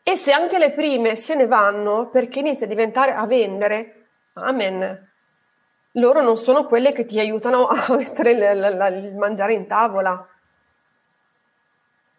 E 0.04 0.18
se 0.18 0.32
anche 0.34 0.60
le 0.60 0.72
prime 0.74 1.16
se 1.16 1.34
ne 1.34 1.48
vanno 1.48 2.10
perché 2.10 2.40
inizia 2.40 2.68
a 2.68 2.70
diventare 2.70 3.12
a 3.12 3.26
vendere, 3.26 4.06
amen 4.34 5.07
loro 5.98 6.22
non 6.22 6.38
sono 6.38 6.66
quelle 6.66 6.92
che 6.92 7.06
ti 7.06 7.20
aiutano 7.20 7.68
a 7.68 7.86
mettere 7.96 8.32
il, 8.32 9.10
il 9.10 9.16
mangiare 9.16 9.54
in 9.54 9.68
tavola. 9.68 10.27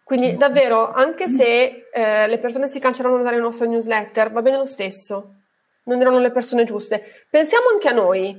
Quindi 0.03 0.37
davvero, 0.37 0.91
anche 0.91 1.29
se 1.29 1.87
eh, 1.93 2.27
le 2.27 2.39
persone 2.39 2.67
si 2.67 2.79
cancelleranno 2.79 3.21
dalle 3.21 3.37
nostre 3.37 3.67
newsletter, 3.67 4.31
va 4.31 4.41
bene 4.41 4.57
lo 4.57 4.65
stesso, 4.65 5.35
non 5.83 6.01
erano 6.01 6.17
le 6.17 6.31
persone 6.31 6.63
giuste. 6.63 7.25
Pensiamo 7.29 7.69
anche 7.71 7.89
a 7.89 7.91
noi, 7.91 8.35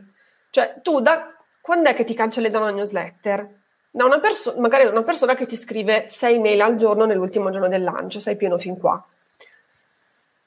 cioè 0.50 0.80
tu 0.82 1.00
da 1.00 1.32
quando 1.61 1.88
è 1.88 1.94
che 1.94 2.02
ti 2.02 2.14
cancelli 2.14 2.50
da 2.50 2.59
una 2.59 2.70
newsletter? 2.70 3.59
Da 3.92 4.04
una 4.04 4.18
perso- 4.18 4.56
magari 4.59 4.85
da 4.85 4.90
una 4.90 5.04
persona 5.04 5.35
che 5.35 5.47
ti 5.47 5.54
scrive 5.54 6.09
6 6.09 6.40
mail 6.40 6.61
al 6.61 6.75
giorno 6.75 7.04
nell'ultimo 7.04 7.50
giorno 7.50 7.68
del 7.68 7.85
lancio, 7.85 8.18
sei 8.18 8.35
pieno 8.35 8.59
fin 8.59 8.76
qua. 8.76 9.04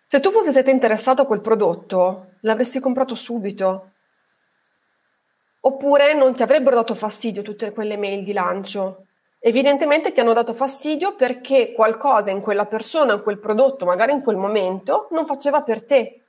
Se 0.06 0.20
tu 0.20 0.30
fossi 0.30 0.70
interessato 0.70 1.22
a 1.22 1.26
quel 1.26 1.40
prodotto, 1.40 2.34
l'avresti 2.42 2.82
comprato 2.82 3.16
subito, 3.16 3.93
oppure 5.66 6.14
non 6.14 6.36
ti 6.36 6.44
avrebbero 6.44 6.76
dato 6.76 6.94
fastidio 6.94 7.42
tutte 7.42 7.72
quelle 7.72 7.98
mail 7.98 8.24
di 8.24 8.34
lancio. 8.34 9.06
Evidentemente 9.40 10.12
ti 10.12 10.20
hanno 10.20 10.34
dato 10.34 10.54
fastidio 10.54 11.16
perché 11.16 11.74
qualcosa 11.74 12.32
in 12.32 12.42
quella 12.42 12.66
persona, 12.66 13.14
in 13.14 13.22
quel 13.22 13.40
prodotto, 13.40 13.86
magari 13.86 14.12
in 14.12 14.22
quel 14.22 14.38
momento, 14.38 15.08
non 15.12 15.26
faceva 15.26 15.62
per 15.62 15.86
te. 15.86 16.22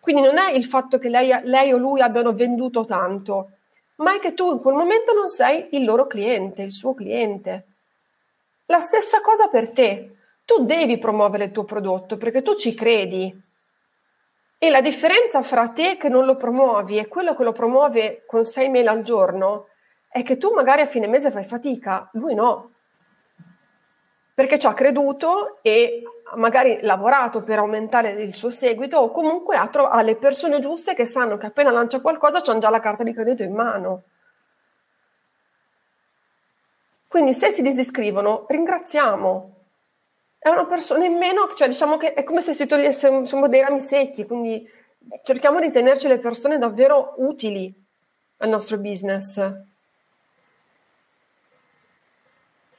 Quindi 0.00 0.22
non 0.22 0.38
è 0.38 0.52
il 0.52 0.64
fatto 0.64 0.98
che 0.98 1.08
lei, 1.08 1.30
lei 1.44 1.72
o 1.72 1.76
lui 1.76 2.00
abbiano 2.00 2.32
venduto 2.32 2.84
tanto, 2.84 3.50
ma 3.96 4.14
è 4.14 4.20
che 4.20 4.34
tu 4.34 4.52
in 4.52 4.60
quel 4.60 4.74
momento 4.74 5.12
non 5.12 5.28
sei 5.28 5.68
il 5.72 5.84
loro 5.84 6.06
cliente, 6.06 6.62
il 6.62 6.72
suo 6.72 6.94
cliente. 6.94 7.66
La 8.66 8.80
stessa 8.80 9.20
cosa 9.20 9.48
per 9.48 9.70
te. 9.70 10.14
Tu 10.44 10.64
devi 10.64 10.98
promuovere 10.98 11.44
il 11.44 11.50
tuo 11.50 11.64
prodotto 11.64 12.16
perché 12.16 12.42
tu 12.42 12.54
ci 12.54 12.74
credi, 12.74 13.34
e 14.58 14.70
la 14.70 14.80
differenza 14.80 15.40
fra 15.42 15.68
te 15.68 15.96
che 15.96 16.08
non 16.08 16.24
lo 16.24 16.34
promuovi 16.34 16.98
e 16.98 17.06
quello 17.06 17.36
che 17.36 17.44
lo 17.44 17.52
promuove 17.52 18.24
con 18.26 18.44
6 18.44 18.68
mail 18.68 18.88
al 18.88 19.02
giorno 19.02 19.68
è 20.08 20.24
che 20.24 20.36
tu 20.36 20.52
magari 20.52 20.80
a 20.80 20.86
fine 20.86 21.06
mese 21.06 21.30
fai 21.30 21.44
fatica, 21.44 22.08
lui 22.14 22.34
no. 22.34 22.72
Perché 24.34 24.58
ci 24.58 24.66
ha 24.66 24.74
creduto 24.74 25.58
e 25.62 26.02
magari 26.34 26.78
lavorato 26.82 27.42
per 27.42 27.58
aumentare 27.58 28.10
il 28.10 28.34
suo 28.34 28.50
seguito 28.50 28.98
o 28.98 29.10
comunque 29.10 29.56
ha, 29.56 29.68
tro- 29.68 29.88
ha 29.88 30.02
le 30.02 30.16
persone 30.16 30.58
giuste 30.58 30.94
che 30.94 31.06
sanno 31.06 31.36
che 31.36 31.46
appena 31.46 31.70
lancia 31.70 32.00
qualcosa 32.00 32.40
c'hanno 32.40 32.58
già 32.58 32.70
la 32.70 32.80
carta 32.80 33.04
di 33.04 33.12
credito 33.12 33.44
in 33.44 33.54
mano. 33.54 34.02
Quindi 37.06 37.32
se 37.32 37.50
si 37.50 37.62
disiscrivono, 37.62 38.44
ringraziamo, 38.48 39.57
è 40.38 40.48
una 40.48 40.66
persona 40.66 41.04
in 41.04 41.16
meno, 41.16 41.52
cioè 41.54 41.68
diciamo 41.68 41.96
che 41.96 42.14
è 42.14 42.22
come 42.22 42.40
se 42.40 42.54
si 42.54 42.66
togliesse 42.66 43.08
insomma, 43.08 43.48
dei 43.48 43.60
rami 43.60 43.80
secchi, 43.80 44.24
quindi 44.24 44.66
cerchiamo 45.24 45.58
di 45.60 45.70
tenerci 45.70 46.06
le 46.06 46.18
persone 46.18 46.58
davvero 46.58 47.14
utili 47.18 47.74
al 48.38 48.48
nostro 48.48 48.78
business. 48.78 49.66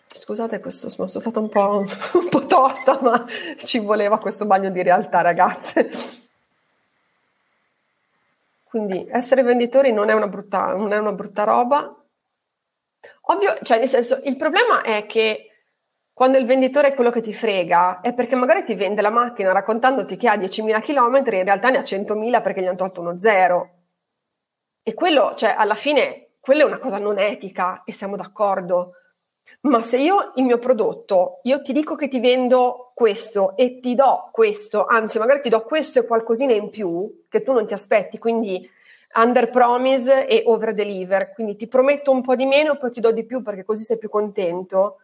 Scusate, 0.08 0.60
questo, 0.60 0.90
sono 0.90 1.08
stata 1.08 1.40
un 1.40 1.50
po', 1.50 1.84
un 2.14 2.30
po' 2.30 2.46
tosta, 2.46 3.00
ma 3.02 3.26
ci 3.58 3.80
voleva 3.80 4.20
questo 4.20 4.46
bagno 4.46 4.70
di 4.70 4.82
realtà, 4.82 5.22
ragazze. 5.22 5.90
Quindi 8.64 9.08
essere 9.10 9.42
venditori 9.42 9.92
non 9.92 10.10
è 10.10 10.14
una 10.14 10.28
brutta, 10.28 10.76
non 10.76 10.94
è 10.94 10.98
una 10.98 11.12
brutta 11.12 11.44
roba. 11.44 11.96
Ovvio, 13.22 13.58
cioè 13.64 13.80
nel 13.80 13.88
senso, 13.88 14.20
il 14.24 14.38
problema 14.38 14.82
è 14.82 15.06
che 15.08 15.49
quando 16.20 16.38
il 16.38 16.46
venditore 16.46 16.90
è 16.90 16.94
quello 16.96 17.12
che 17.12 17.22
ti 17.22 17.32
frega, 17.32 18.02
è 18.02 18.14
perché 18.14 18.36
magari 18.36 18.62
ti 18.62 18.76
vende 18.76 19.02
la 19.02 19.10
macchina 19.10 19.54
raccontandoti 19.54 20.18
che 20.18 20.28
ha 20.28 20.36
10.000 20.36 20.82
km, 20.82 21.16
in 21.16 21.46
realtà 21.46 21.70
ne 21.70 21.78
ha 21.78 21.82
100.000 21.82 22.42
perché 22.42 22.62
gli 22.62 22.66
hanno 22.66 22.76
tolto 22.76 23.00
uno 23.00 23.18
zero. 23.18 23.70
E 24.84 24.94
quello, 24.94 25.34
cioè, 25.38 25.56
alla 25.58 25.76
fine, 25.76 26.32
quella 26.42 26.64
è 26.64 26.66
una 26.66 26.78
cosa 26.78 26.98
non 26.98 27.20
etica 27.20 27.84
e 27.86 27.94
siamo 27.94 28.18
d'accordo. 28.18 28.96
Ma 29.62 29.82
se 29.82 29.96
io 29.96 30.34
il 30.36 30.44
mio 30.44 30.60
prodotto, 30.60 31.40
io 31.44 31.62
ti 31.62 31.72
dico 31.72 31.96
che 31.96 32.10
ti 32.10 32.20
vendo 32.20 32.92
questo 32.94 33.56
e 33.56 33.80
ti 33.80 33.96
do 33.96 34.28
questo, 34.34 34.88
anzi 34.88 35.20
magari 35.20 35.40
ti 35.40 35.48
do 35.48 35.64
questo 35.64 36.00
e 36.00 36.06
qualcosina 36.06 36.52
in 36.52 36.70
più 36.70 37.28
che 37.30 37.44
tu 37.44 37.54
non 37.54 37.66
ti 37.66 37.72
aspetti, 37.72 38.18
quindi 38.18 38.70
under 39.16 39.50
promise 39.50 40.28
e 40.28 40.44
over 40.48 40.74
deliver, 40.74 41.32
quindi 41.32 41.56
ti 41.56 41.70
prometto 41.70 42.12
un 42.12 42.22
po' 42.22 42.36
di 42.36 42.46
meno, 42.46 42.76
poi 42.76 42.92
ti 42.92 43.00
do 43.00 43.14
di 43.14 43.26
più 43.26 43.42
perché 43.42 43.64
così 43.64 43.86
sei 43.86 43.98
più 43.98 44.10
contento. 44.10 44.98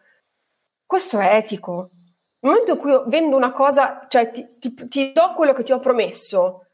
Questo 0.86 1.18
è 1.18 1.34
etico. 1.34 1.90
Nel 2.38 2.52
momento 2.52 2.72
in 2.72 2.78
cui 2.78 3.02
vendo 3.06 3.36
una 3.36 3.50
cosa, 3.50 4.06
cioè 4.08 4.30
ti, 4.30 4.46
ti, 4.58 4.72
ti 4.88 5.12
do 5.12 5.32
quello 5.34 5.52
che 5.52 5.64
ti 5.64 5.72
ho 5.72 5.80
promesso, 5.80 6.66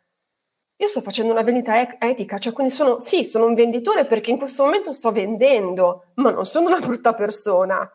io 0.76 0.88
sto 0.88 1.00
facendo 1.00 1.32
una 1.32 1.42
vendita 1.42 1.98
etica, 1.98 2.38
cioè 2.38 2.52
quindi 2.52 2.72
sono, 2.72 2.98
sì, 2.98 3.24
sono 3.24 3.46
un 3.46 3.54
venditore 3.54 4.04
perché 4.04 4.30
in 4.32 4.36
questo 4.36 4.64
momento 4.64 4.92
sto 4.92 5.12
vendendo, 5.12 6.06
ma 6.16 6.30
non 6.30 6.44
sono 6.44 6.66
una 6.68 6.80
brutta 6.80 7.14
persona. 7.14 7.90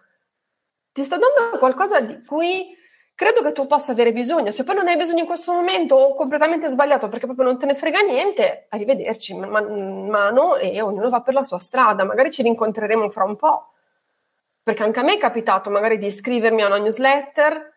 Ti 0.91 1.03
sto 1.03 1.17
dando 1.17 1.59
qualcosa 1.59 1.99
di 1.99 2.23
cui 2.25 2.75
credo 3.13 3.41
che 3.41 3.51
tu 3.51 3.67
possa 3.67 3.91
avere 3.91 4.13
bisogno. 4.13 4.51
Se 4.51 4.63
poi 4.63 4.75
non 4.75 4.87
hai 4.87 4.95
bisogno 4.95 5.19
in 5.19 5.25
questo 5.25 5.51
momento 5.51 5.95
o 5.95 6.15
completamente 6.15 6.67
sbagliato 6.67 7.09
perché 7.09 7.25
proprio 7.25 7.45
non 7.45 7.59
te 7.59 7.65
ne 7.65 7.75
frega 7.75 7.99
niente, 8.01 8.67
arrivederci, 8.69 9.35
man 9.35 10.07
mano 10.07 10.55
e 10.55 10.81
ognuno 10.81 11.09
va 11.09 11.21
per 11.21 11.33
la 11.33 11.43
sua 11.43 11.59
strada. 11.59 12.05
Magari 12.05 12.31
ci 12.31 12.41
rincontreremo 12.41 13.09
fra 13.09 13.25
un 13.25 13.35
po'. 13.35 13.73
Perché 14.67 14.83
anche 14.83 14.99
a 14.99 15.03
me 15.03 15.13
è 15.13 15.17
capitato 15.17 15.69
magari 15.69 15.97
di 15.97 16.07
iscrivermi 16.07 16.61
a 16.61 16.65
una 16.65 16.77
newsletter 16.77 17.73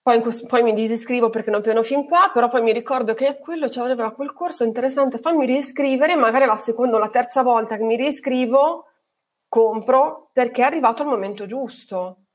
poi, 0.00 0.20
questo, 0.20 0.46
poi, 0.46 0.62
mi 0.62 0.72
disiscrivo 0.74 1.28
perché 1.28 1.50
non 1.50 1.60
piano 1.60 1.82
fin 1.82 2.06
qua, 2.06 2.30
però 2.32 2.48
poi 2.48 2.62
mi 2.62 2.72
ricordo 2.72 3.14
che 3.14 3.36
quello 3.40 3.68
cioè, 3.68 3.92
quel 4.12 4.32
corso 4.32 4.62
interessante, 4.62 5.18
fammi 5.18 5.46
riscrivere, 5.46 6.14
magari 6.14 6.46
la 6.46 6.56
seconda 6.56 6.98
o 6.98 6.98
la 7.00 7.08
terza 7.08 7.42
volta 7.42 7.76
che 7.76 7.82
mi 7.82 7.96
riscrivo, 7.96 8.84
compro 9.48 10.30
perché 10.32 10.62
è 10.62 10.66
arrivato 10.66 11.02
il 11.02 11.08
momento 11.08 11.46
giusto. 11.46 12.26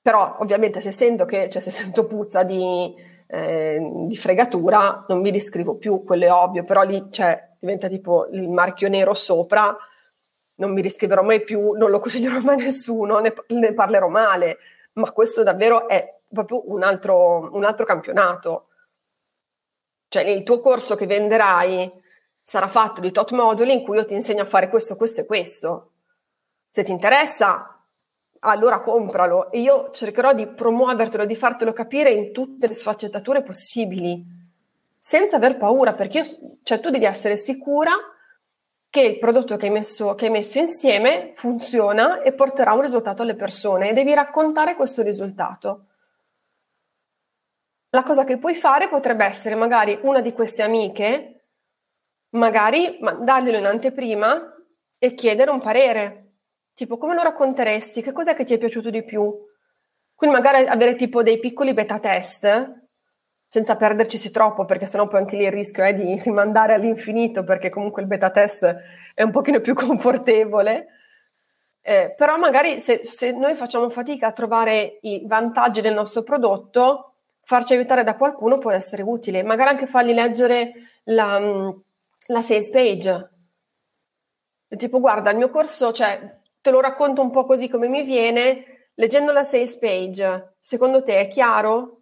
Però 0.00 0.38
ovviamente 0.38 0.80
se 0.80 0.90
sento 0.90 1.26
che, 1.26 1.50
cioè, 1.50 1.60
se 1.60 1.70
sento 1.70 2.06
puzza 2.06 2.44
di, 2.44 2.94
eh, 3.26 3.78
di 4.06 4.16
fregatura, 4.16 5.04
non 5.08 5.20
mi 5.20 5.30
riscrivo 5.30 5.76
più, 5.76 6.02
quello 6.02 6.24
è 6.24 6.32
ovvio, 6.32 6.64
però 6.64 6.82
lì 6.82 7.08
cioè, 7.10 7.56
diventa 7.60 7.88
tipo 7.88 8.26
il 8.32 8.48
marchio 8.48 8.88
nero 8.88 9.12
sopra, 9.12 9.76
non 10.56 10.72
mi 10.72 10.80
riscriverò 10.80 11.22
mai 11.22 11.42
più, 11.42 11.72
non 11.72 11.90
lo 11.90 11.98
consiglierò 11.98 12.40
mai 12.40 12.60
a 12.60 12.64
nessuno, 12.64 13.18
ne, 13.18 13.34
ne 13.48 13.72
parlerò 13.74 14.08
male 14.08 14.58
ma 14.94 15.10
questo 15.12 15.42
davvero 15.42 15.88
è 15.88 16.18
proprio 16.28 16.70
un 16.70 16.82
altro, 16.82 17.50
un 17.54 17.64
altro 17.64 17.84
campionato. 17.84 18.68
Cioè 20.08 20.22
il 20.22 20.42
tuo 20.42 20.60
corso 20.60 20.94
che 20.94 21.06
venderai 21.06 21.90
sarà 22.42 22.68
fatto 22.68 23.00
di 23.00 23.10
tot 23.10 23.32
moduli 23.32 23.72
in 23.72 23.82
cui 23.82 23.96
io 23.96 24.04
ti 24.04 24.14
insegno 24.14 24.42
a 24.42 24.46
fare 24.46 24.68
questo, 24.68 24.96
questo 24.96 25.22
e 25.22 25.26
questo. 25.26 25.90
Se 26.68 26.82
ti 26.82 26.90
interessa, 26.90 27.82
allora 28.40 28.80
compralo 28.80 29.50
e 29.50 29.60
io 29.60 29.90
cercherò 29.90 30.32
di 30.32 30.46
promuovertelo, 30.46 31.24
di 31.24 31.36
fartelo 31.36 31.72
capire 31.72 32.10
in 32.10 32.32
tutte 32.32 32.66
le 32.66 32.74
sfaccettature 32.74 33.42
possibili, 33.42 34.22
senza 34.96 35.36
aver 35.36 35.56
paura, 35.56 35.94
perché 35.94 36.18
io, 36.18 36.24
cioè, 36.62 36.80
tu 36.80 36.90
devi 36.90 37.04
essere 37.04 37.36
sicura 37.36 37.92
che 38.94 39.00
il 39.00 39.18
prodotto 39.18 39.56
che 39.56 39.66
hai, 39.66 39.72
messo, 39.72 40.14
che 40.14 40.26
hai 40.26 40.30
messo 40.30 40.60
insieme 40.60 41.32
funziona 41.34 42.22
e 42.22 42.32
porterà 42.32 42.74
un 42.74 42.82
risultato 42.82 43.22
alle 43.22 43.34
persone 43.34 43.90
e 43.90 43.92
devi 43.92 44.14
raccontare 44.14 44.76
questo 44.76 45.02
risultato. 45.02 45.86
La 47.90 48.04
cosa 48.04 48.22
che 48.22 48.38
puoi 48.38 48.54
fare 48.54 48.88
potrebbe 48.88 49.24
essere 49.24 49.56
magari 49.56 49.98
una 50.02 50.20
di 50.20 50.32
queste 50.32 50.62
amiche, 50.62 51.46
magari 52.34 53.00
darglielo 53.00 53.58
in 53.58 53.66
anteprima 53.66 54.54
e 54.96 55.14
chiedere 55.14 55.50
un 55.50 55.60
parere. 55.60 56.34
Tipo, 56.72 56.96
come 56.96 57.14
lo 57.14 57.22
racconteresti? 57.22 58.00
Che 58.00 58.12
cos'è 58.12 58.36
che 58.36 58.44
ti 58.44 58.54
è 58.54 58.58
piaciuto 58.58 58.90
di 58.90 59.02
più? 59.02 59.28
Quindi 60.14 60.36
magari 60.36 60.68
avere 60.68 60.94
tipo 60.94 61.24
dei 61.24 61.40
piccoli 61.40 61.74
beta 61.74 61.98
test 61.98 62.83
senza 63.54 63.76
perderci 63.76 64.32
troppo, 64.32 64.64
perché 64.64 64.84
sennò 64.84 65.06
poi 65.06 65.20
anche 65.20 65.36
lì 65.36 65.44
il 65.44 65.52
rischio 65.52 65.84
è 65.84 65.94
di 65.94 66.18
rimandare 66.24 66.74
all'infinito, 66.74 67.44
perché 67.44 67.70
comunque 67.70 68.02
il 68.02 68.08
beta 68.08 68.30
test 68.30 68.64
è 69.14 69.22
un 69.22 69.30
pochino 69.30 69.60
più 69.60 69.74
confortevole. 69.78 70.86
Eh, 71.80 72.14
però 72.16 72.36
magari 72.36 72.80
se, 72.80 73.02
se, 73.04 73.30
noi 73.30 73.54
facciamo 73.54 73.88
fatica 73.90 74.26
a 74.26 74.32
trovare 74.32 74.98
i 75.02 75.22
vantaggi 75.24 75.80
del 75.80 75.94
nostro 75.94 76.24
prodotto, 76.24 77.12
farci 77.42 77.74
aiutare 77.74 78.02
da 78.02 78.16
qualcuno 78.16 78.58
può 78.58 78.72
essere 78.72 79.02
utile. 79.02 79.44
Magari 79.44 79.70
anche 79.70 79.86
fargli 79.86 80.14
leggere 80.14 80.72
la, 81.04 81.38
la 81.38 82.42
sales 82.42 82.70
page. 82.70 83.30
Tipo, 84.66 84.98
guarda, 84.98 85.30
il 85.30 85.36
mio 85.36 85.50
corso, 85.50 85.92
cioè, 85.92 86.38
te 86.60 86.70
lo 86.72 86.80
racconto 86.80 87.22
un 87.22 87.30
po' 87.30 87.44
così 87.44 87.68
come 87.68 87.86
mi 87.86 88.02
viene, 88.02 88.88
leggendo 88.94 89.30
la 89.30 89.44
sales 89.44 89.76
page, 89.76 90.56
secondo 90.58 91.04
te 91.04 91.20
è 91.20 91.28
chiaro? 91.28 92.00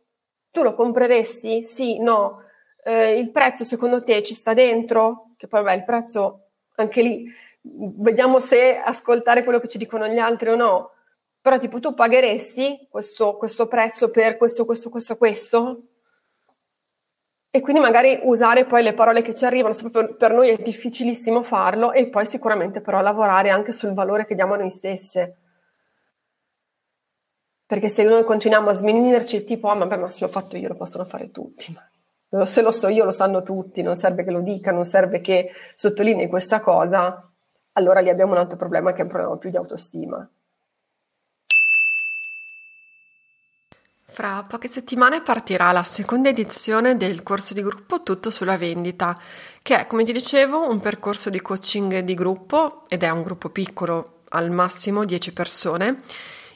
Tu 0.52 0.62
lo 0.62 0.74
compreresti? 0.74 1.62
Sì, 1.62 1.98
no. 1.98 2.42
Eh, 2.84 3.18
il 3.18 3.30
prezzo 3.30 3.64
secondo 3.64 4.04
te 4.04 4.22
ci 4.22 4.34
sta 4.34 4.54
dentro? 4.54 5.30
Che 5.36 5.48
poi 5.48 5.62
vabbè, 5.62 5.76
il 5.76 5.84
prezzo 5.84 6.50
anche 6.76 7.02
lì 7.02 7.24
vediamo 7.62 8.38
se 8.38 8.76
ascoltare 8.76 9.44
quello 9.44 9.60
che 9.60 9.68
ci 9.68 9.78
dicono 9.78 10.06
gli 10.06 10.18
altri 10.18 10.50
o 10.50 10.56
no. 10.56 10.90
Però 11.40 11.58
tipo 11.58 11.80
tu 11.80 11.94
pagheresti 11.94 12.86
questo, 12.90 13.36
questo 13.36 13.66
prezzo 13.66 14.10
per 14.10 14.36
questo, 14.36 14.64
questo, 14.64 14.90
questo, 14.90 15.16
questo? 15.16 15.82
E 17.50 17.60
quindi 17.60 17.80
magari 17.80 18.20
usare 18.22 18.64
poi 18.64 18.82
le 18.82 18.94
parole 18.94 19.22
che 19.22 19.34
ci 19.34 19.44
arrivano, 19.44 19.74
per 20.16 20.32
noi 20.32 20.50
è 20.50 20.56
difficilissimo 20.56 21.42
farlo, 21.42 21.92
e 21.92 22.08
poi 22.08 22.24
sicuramente 22.24 22.80
però 22.80 23.00
lavorare 23.00 23.50
anche 23.50 23.72
sul 23.72 23.92
valore 23.92 24.24
che 24.24 24.34
diamo 24.34 24.54
a 24.54 24.58
noi 24.58 24.70
stesse. 24.70 25.41
Perché 27.66 27.88
se 27.88 28.04
noi 28.04 28.24
continuiamo 28.24 28.70
a 28.70 28.72
sminuirci, 28.72 29.44
tipo, 29.44 29.68
ah, 29.68 29.74
vabbè, 29.74 29.96
ma 29.96 30.10
se 30.10 30.24
l'ho 30.24 30.30
fatto 30.30 30.56
io 30.56 30.68
lo 30.68 30.74
possono 30.74 31.04
fare 31.04 31.30
tutti. 31.30 31.74
Ma 32.30 32.46
se 32.46 32.62
lo 32.62 32.72
so 32.72 32.88
io 32.88 33.04
lo 33.04 33.10
sanno 33.10 33.42
tutti, 33.42 33.82
non 33.82 33.96
serve 33.96 34.24
che 34.24 34.30
lo 34.30 34.40
dica, 34.40 34.72
non 34.72 34.84
serve 34.84 35.20
che 35.20 35.50
sottolinei 35.74 36.28
questa 36.28 36.60
cosa, 36.60 37.30
allora 37.72 38.00
lì 38.00 38.08
abbiamo 38.10 38.32
un 38.32 38.38
altro 38.38 38.56
problema 38.56 38.92
che 38.92 39.00
è 39.00 39.02
un 39.02 39.08
problema 39.08 39.36
più 39.36 39.50
di 39.50 39.56
autostima. 39.56 40.28
Fra 44.04 44.44
poche 44.46 44.68
settimane 44.68 45.22
partirà 45.22 45.72
la 45.72 45.84
seconda 45.84 46.28
edizione 46.28 46.98
del 46.98 47.22
corso 47.22 47.54
di 47.54 47.62
gruppo 47.62 48.02
Tutto 48.02 48.28
sulla 48.30 48.58
vendita, 48.58 49.16
che 49.62 49.80
è, 49.80 49.86
come 49.86 50.04
ti 50.04 50.12
dicevo, 50.12 50.68
un 50.68 50.80
percorso 50.80 51.30
di 51.30 51.40
coaching 51.40 52.00
di 52.00 52.12
gruppo 52.12 52.82
ed 52.88 53.02
è 53.02 53.08
un 53.08 53.22
gruppo 53.22 53.48
piccolo, 53.48 54.20
al 54.30 54.50
massimo 54.50 55.06
10 55.06 55.32
persone 55.32 56.00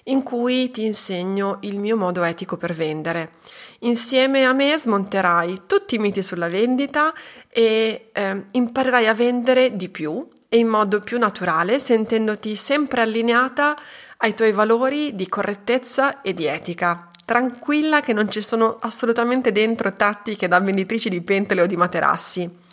in 0.09 0.23
cui 0.23 0.71
ti 0.71 0.85
insegno 0.85 1.59
il 1.63 1.79
mio 1.79 1.97
modo 1.97 2.23
etico 2.23 2.57
per 2.57 2.73
vendere. 2.73 3.33
Insieme 3.81 4.45
a 4.45 4.53
me 4.53 4.77
smonterai 4.77 5.63
tutti 5.67 5.97
i 5.97 5.99
miti 5.99 6.23
sulla 6.23 6.49
vendita 6.49 7.13
e 7.49 8.11
eh, 8.13 8.45
imparerai 8.53 9.07
a 9.07 9.15
vendere 9.15 9.77
di 9.77 9.89
più 9.89 10.27
e 10.49 10.59
in 10.59 10.69
modo 10.69 11.01
più 11.01 11.19
naturale, 11.19 11.79
sentendoti 11.81 12.55
sempre 12.57 13.03
allineata 13.03 13.77
ai 14.19 14.35
tuoi 14.35 14.53
valori 14.53 15.15
di 15.15 15.29
correttezza 15.29 16.23
e 16.23 16.33
di 16.33 16.47
etica. 16.47 17.09
Tranquilla 17.25 18.01
che 18.01 18.13
non 18.13 18.31
ci 18.31 18.41
sono 18.41 18.79
assolutamente 18.81 19.51
dentro 19.51 19.93
tattiche 19.93 20.47
da 20.47 20.61
venditrici 20.61 21.09
di 21.09 21.21
pentole 21.23 21.63
o 21.63 21.67
di 21.67 21.77
materassi. 21.77 22.65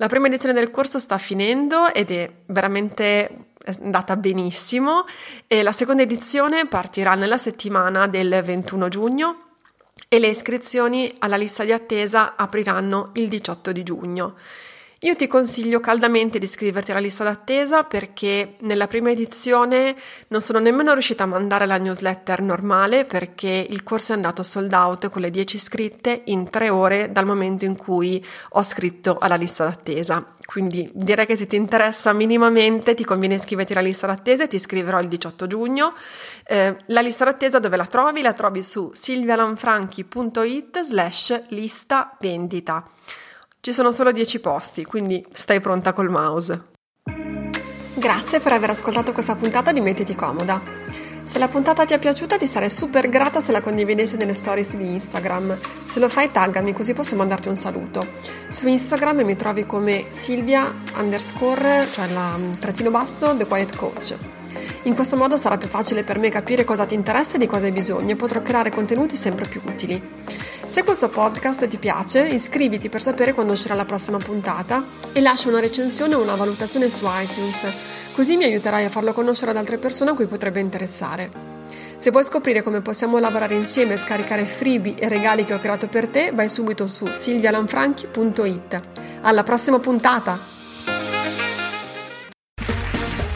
La 0.00 0.08
prima 0.08 0.28
edizione 0.28 0.54
del 0.54 0.70
corso 0.70 0.98
sta 0.98 1.18
finendo 1.18 1.92
ed 1.92 2.10
è 2.10 2.32
veramente 2.46 3.48
è 3.62 3.76
andata 3.82 4.16
benissimo 4.16 5.04
e 5.46 5.62
la 5.62 5.72
seconda 5.72 6.00
edizione 6.00 6.66
partirà 6.66 7.14
nella 7.14 7.36
settimana 7.36 8.06
del 8.06 8.40
21 8.42 8.88
giugno 8.88 9.48
e 10.08 10.18
le 10.18 10.28
iscrizioni 10.28 11.14
alla 11.18 11.36
lista 11.36 11.64
di 11.64 11.72
attesa 11.72 12.34
apriranno 12.36 13.10
il 13.16 13.28
18 13.28 13.72
di 13.72 13.82
giugno. 13.82 14.36
Io 15.02 15.16
ti 15.16 15.28
consiglio 15.28 15.80
caldamente 15.80 16.38
di 16.38 16.44
iscriverti 16.44 16.90
alla 16.90 17.00
lista 17.00 17.24
d'attesa 17.24 17.84
perché 17.84 18.56
nella 18.60 18.86
prima 18.86 19.10
edizione 19.10 19.96
non 20.28 20.42
sono 20.42 20.58
nemmeno 20.58 20.92
riuscita 20.92 21.22
a 21.22 21.26
mandare 21.26 21.64
la 21.64 21.78
newsletter 21.78 22.42
normale 22.42 23.06
perché 23.06 23.66
il 23.66 23.82
corso 23.82 24.12
è 24.12 24.16
andato 24.16 24.42
sold 24.42 24.70
out 24.74 25.08
con 25.08 25.22
le 25.22 25.30
10 25.30 25.56
iscritte 25.56 26.20
in 26.26 26.50
tre 26.50 26.68
ore 26.68 27.12
dal 27.12 27.24
momento 27.24 27.64
in 27.64 27.76
cui 27.76 28.22
ho 28.50 28.62
scritto 28.62 29.16
alla 29.16 29.36
lista 29.36 29.64
d'attesa. 29.64 30.34
Quindi 30.44 30.90
direi 30.92 31.24
che 31.24 31.36
se 31.36 31.46
ti 31.46 31.56
interessa 31.56 32.12
minimamente 32.12 32.92
ti 32.92 33.04
conviene 33.04 33.36
iscriverti 33.36 33.72
alla 33.72 33.80
lista 33.80 34.06
d'attesa 34.06 34.44
e 34.44 34.48
ti 34.48 34.56
iscriverò 34.56 35.00
il 35.00 35.08
18 35.08 35.46
giugno. 35.46 35.94
Eh, 36.44 36.76
la 36.88 37.00
lista 37.00 37.24
d'attesa 37.24 37.58
dove 37.58 37.78
la 37.78 37.86
trovi? 37.86 38.20
La 38.20 38.34
trovi 38.34 38.62
su 38.62 38.90
silvialanfranchi.it 38.92 40.80
slash 40.82 41.44
lista 41.48 42.14
vendita. 42.20 42.86
Ci 43.62 43.74
sono 43.74 43.92
solo 43.92 44.10
10 44.10 44.40
posti, 44.40 44.86
quindi 44.86 45.22
stai 45.28 45.60
pronta 45.60 45.92
col 45.92 46.08
mouse. 46.08 46.62
Grazie 47.98 48.40
per 48.40 48.52
aver 48.52 48.70
ascoltato 48.70 49.12
questa 49.12 49.36
puntata 49.36 49.70
di 49.70 49.82
Mettiti 49.82 50.14
Comoda. 50.14 50.62
Se 51.24 51.38
la 51.38 51.46
puntata 51.46 51.84
ti 51.84 51.92
è 51.92 51.98
piaciuta 51.98 52.38
ti 52.38 52.46
sarei 52.46 52.70
super 52.70 53.10
grata 53.10 53.42
se 53.42 53.52
la 53.52 53.60
condividessi 53.60 54.16
nelle 54.16 54.32
stories 54.32 54.76
di 54.76 54.94
Instagram. 54.94 55.54
Se 55.84 56.00
lo 56.00 56.08
fai 56.08 56.32
taggami 56.32 56.72
così 56.72 56.94
posso 56.94 57.16
mandarti 57.16 57.48
un 57.48 57.56
saluto. 57.56 58.06
Su 58.48 58.66
Instagram 58.66 59.20
mi 59.24 59.36
trovi 59.36 59.66
come 59.66 60.06
Silvia 60.08 60.74
underscore, 60.96 61.86
cioè 61.92 62.08
la 62.08 62.34
pretino 62.58 62.90
basso, 62.90 63.36
The 63.36 63.44
Quiet 63.44 63.76
Coach. 63.76 64.39
In 64.84 64.94
questo 64.94 65.16
modo 65.16 65.36
sarà 65.36 65.56
più 65.56 65.68
facile 65.68 66.04
per 66.04 66.18
me 66.18 66.28
capire 66.28 66.64
cosa 66.64 66.86
ti 66.86 66.94
interessa 66.94 67.36
e 67.36 67.38
di 67.38 67.46
cosa 67.46 67.66
hai 67.66 67.72
bisogno 67.72 68.12
e 68.12 68.16
potrò 68.16 68.40
creare 68.42 68.70
contenuti 68.70 69.16
sempre 69.16 69.46
più 69.46 69.60
utili. 69.64 70.02
Se 70.70 70.84
questo 70.84 71.08
podcast 71.08 71.66
ti 71.68 71.78
piace, 71.78 72.26
iscriviti 72.26 72.88
per 72.88 73.02
sapere 73.02 73.32
quando 73.32 73.52
uscirà 73.52 73.74
la 73.74 73.84
prossima 73.84 74.18
puntata 74.18 74.84
e 75.12 75.20
lascia 75.20 75.48
una 75.48 75.60
recensione 75.60 76.14
o 76.14 76.22
una 76.22 76.36
valutazione 76.36 76.88
su 76.90 77.06
iTunes, 77.06 77.66
così 78.14 78.36
mi 78.36 78.44
aiuterai 78.44 78.84
a 78.84 78.90
farlo 78.90 79.12
conoscere 79.12 79.50
ad 79.50 79.56
altre 79.56 79.78
persone 79.78 80.10
a 80.10 80.14
cui 80.14 80.26
potrebbe 80.26 80.60
interessare. 80.60 81.30
Se 81.96 82.10
vuoi 82.10 82.24
scoprire 82.24 82.62
come 82.62 82.80
possiamo 82.80 83.18
lavorare 83.18 83.54
insieme 83.54 83.94
e 83.94 83.98
scaricare 83.98 84.46
freebie 84.46 84.94
e 84.94 85.08
regali 85.08 85.44
che 85.44 85.54
ho 85.54 85.58
creato 85.58 85.88
per 85.88 86.08
te, 86.08 86.30
vai 86.32 86.48
subito 86.48 86.88
su 86.88 87.06
silvialanfranchi.it. 87.10 88.80
Alla 89.22 89.42
prossima 89.42 89.78
puntata! 89.78 90.59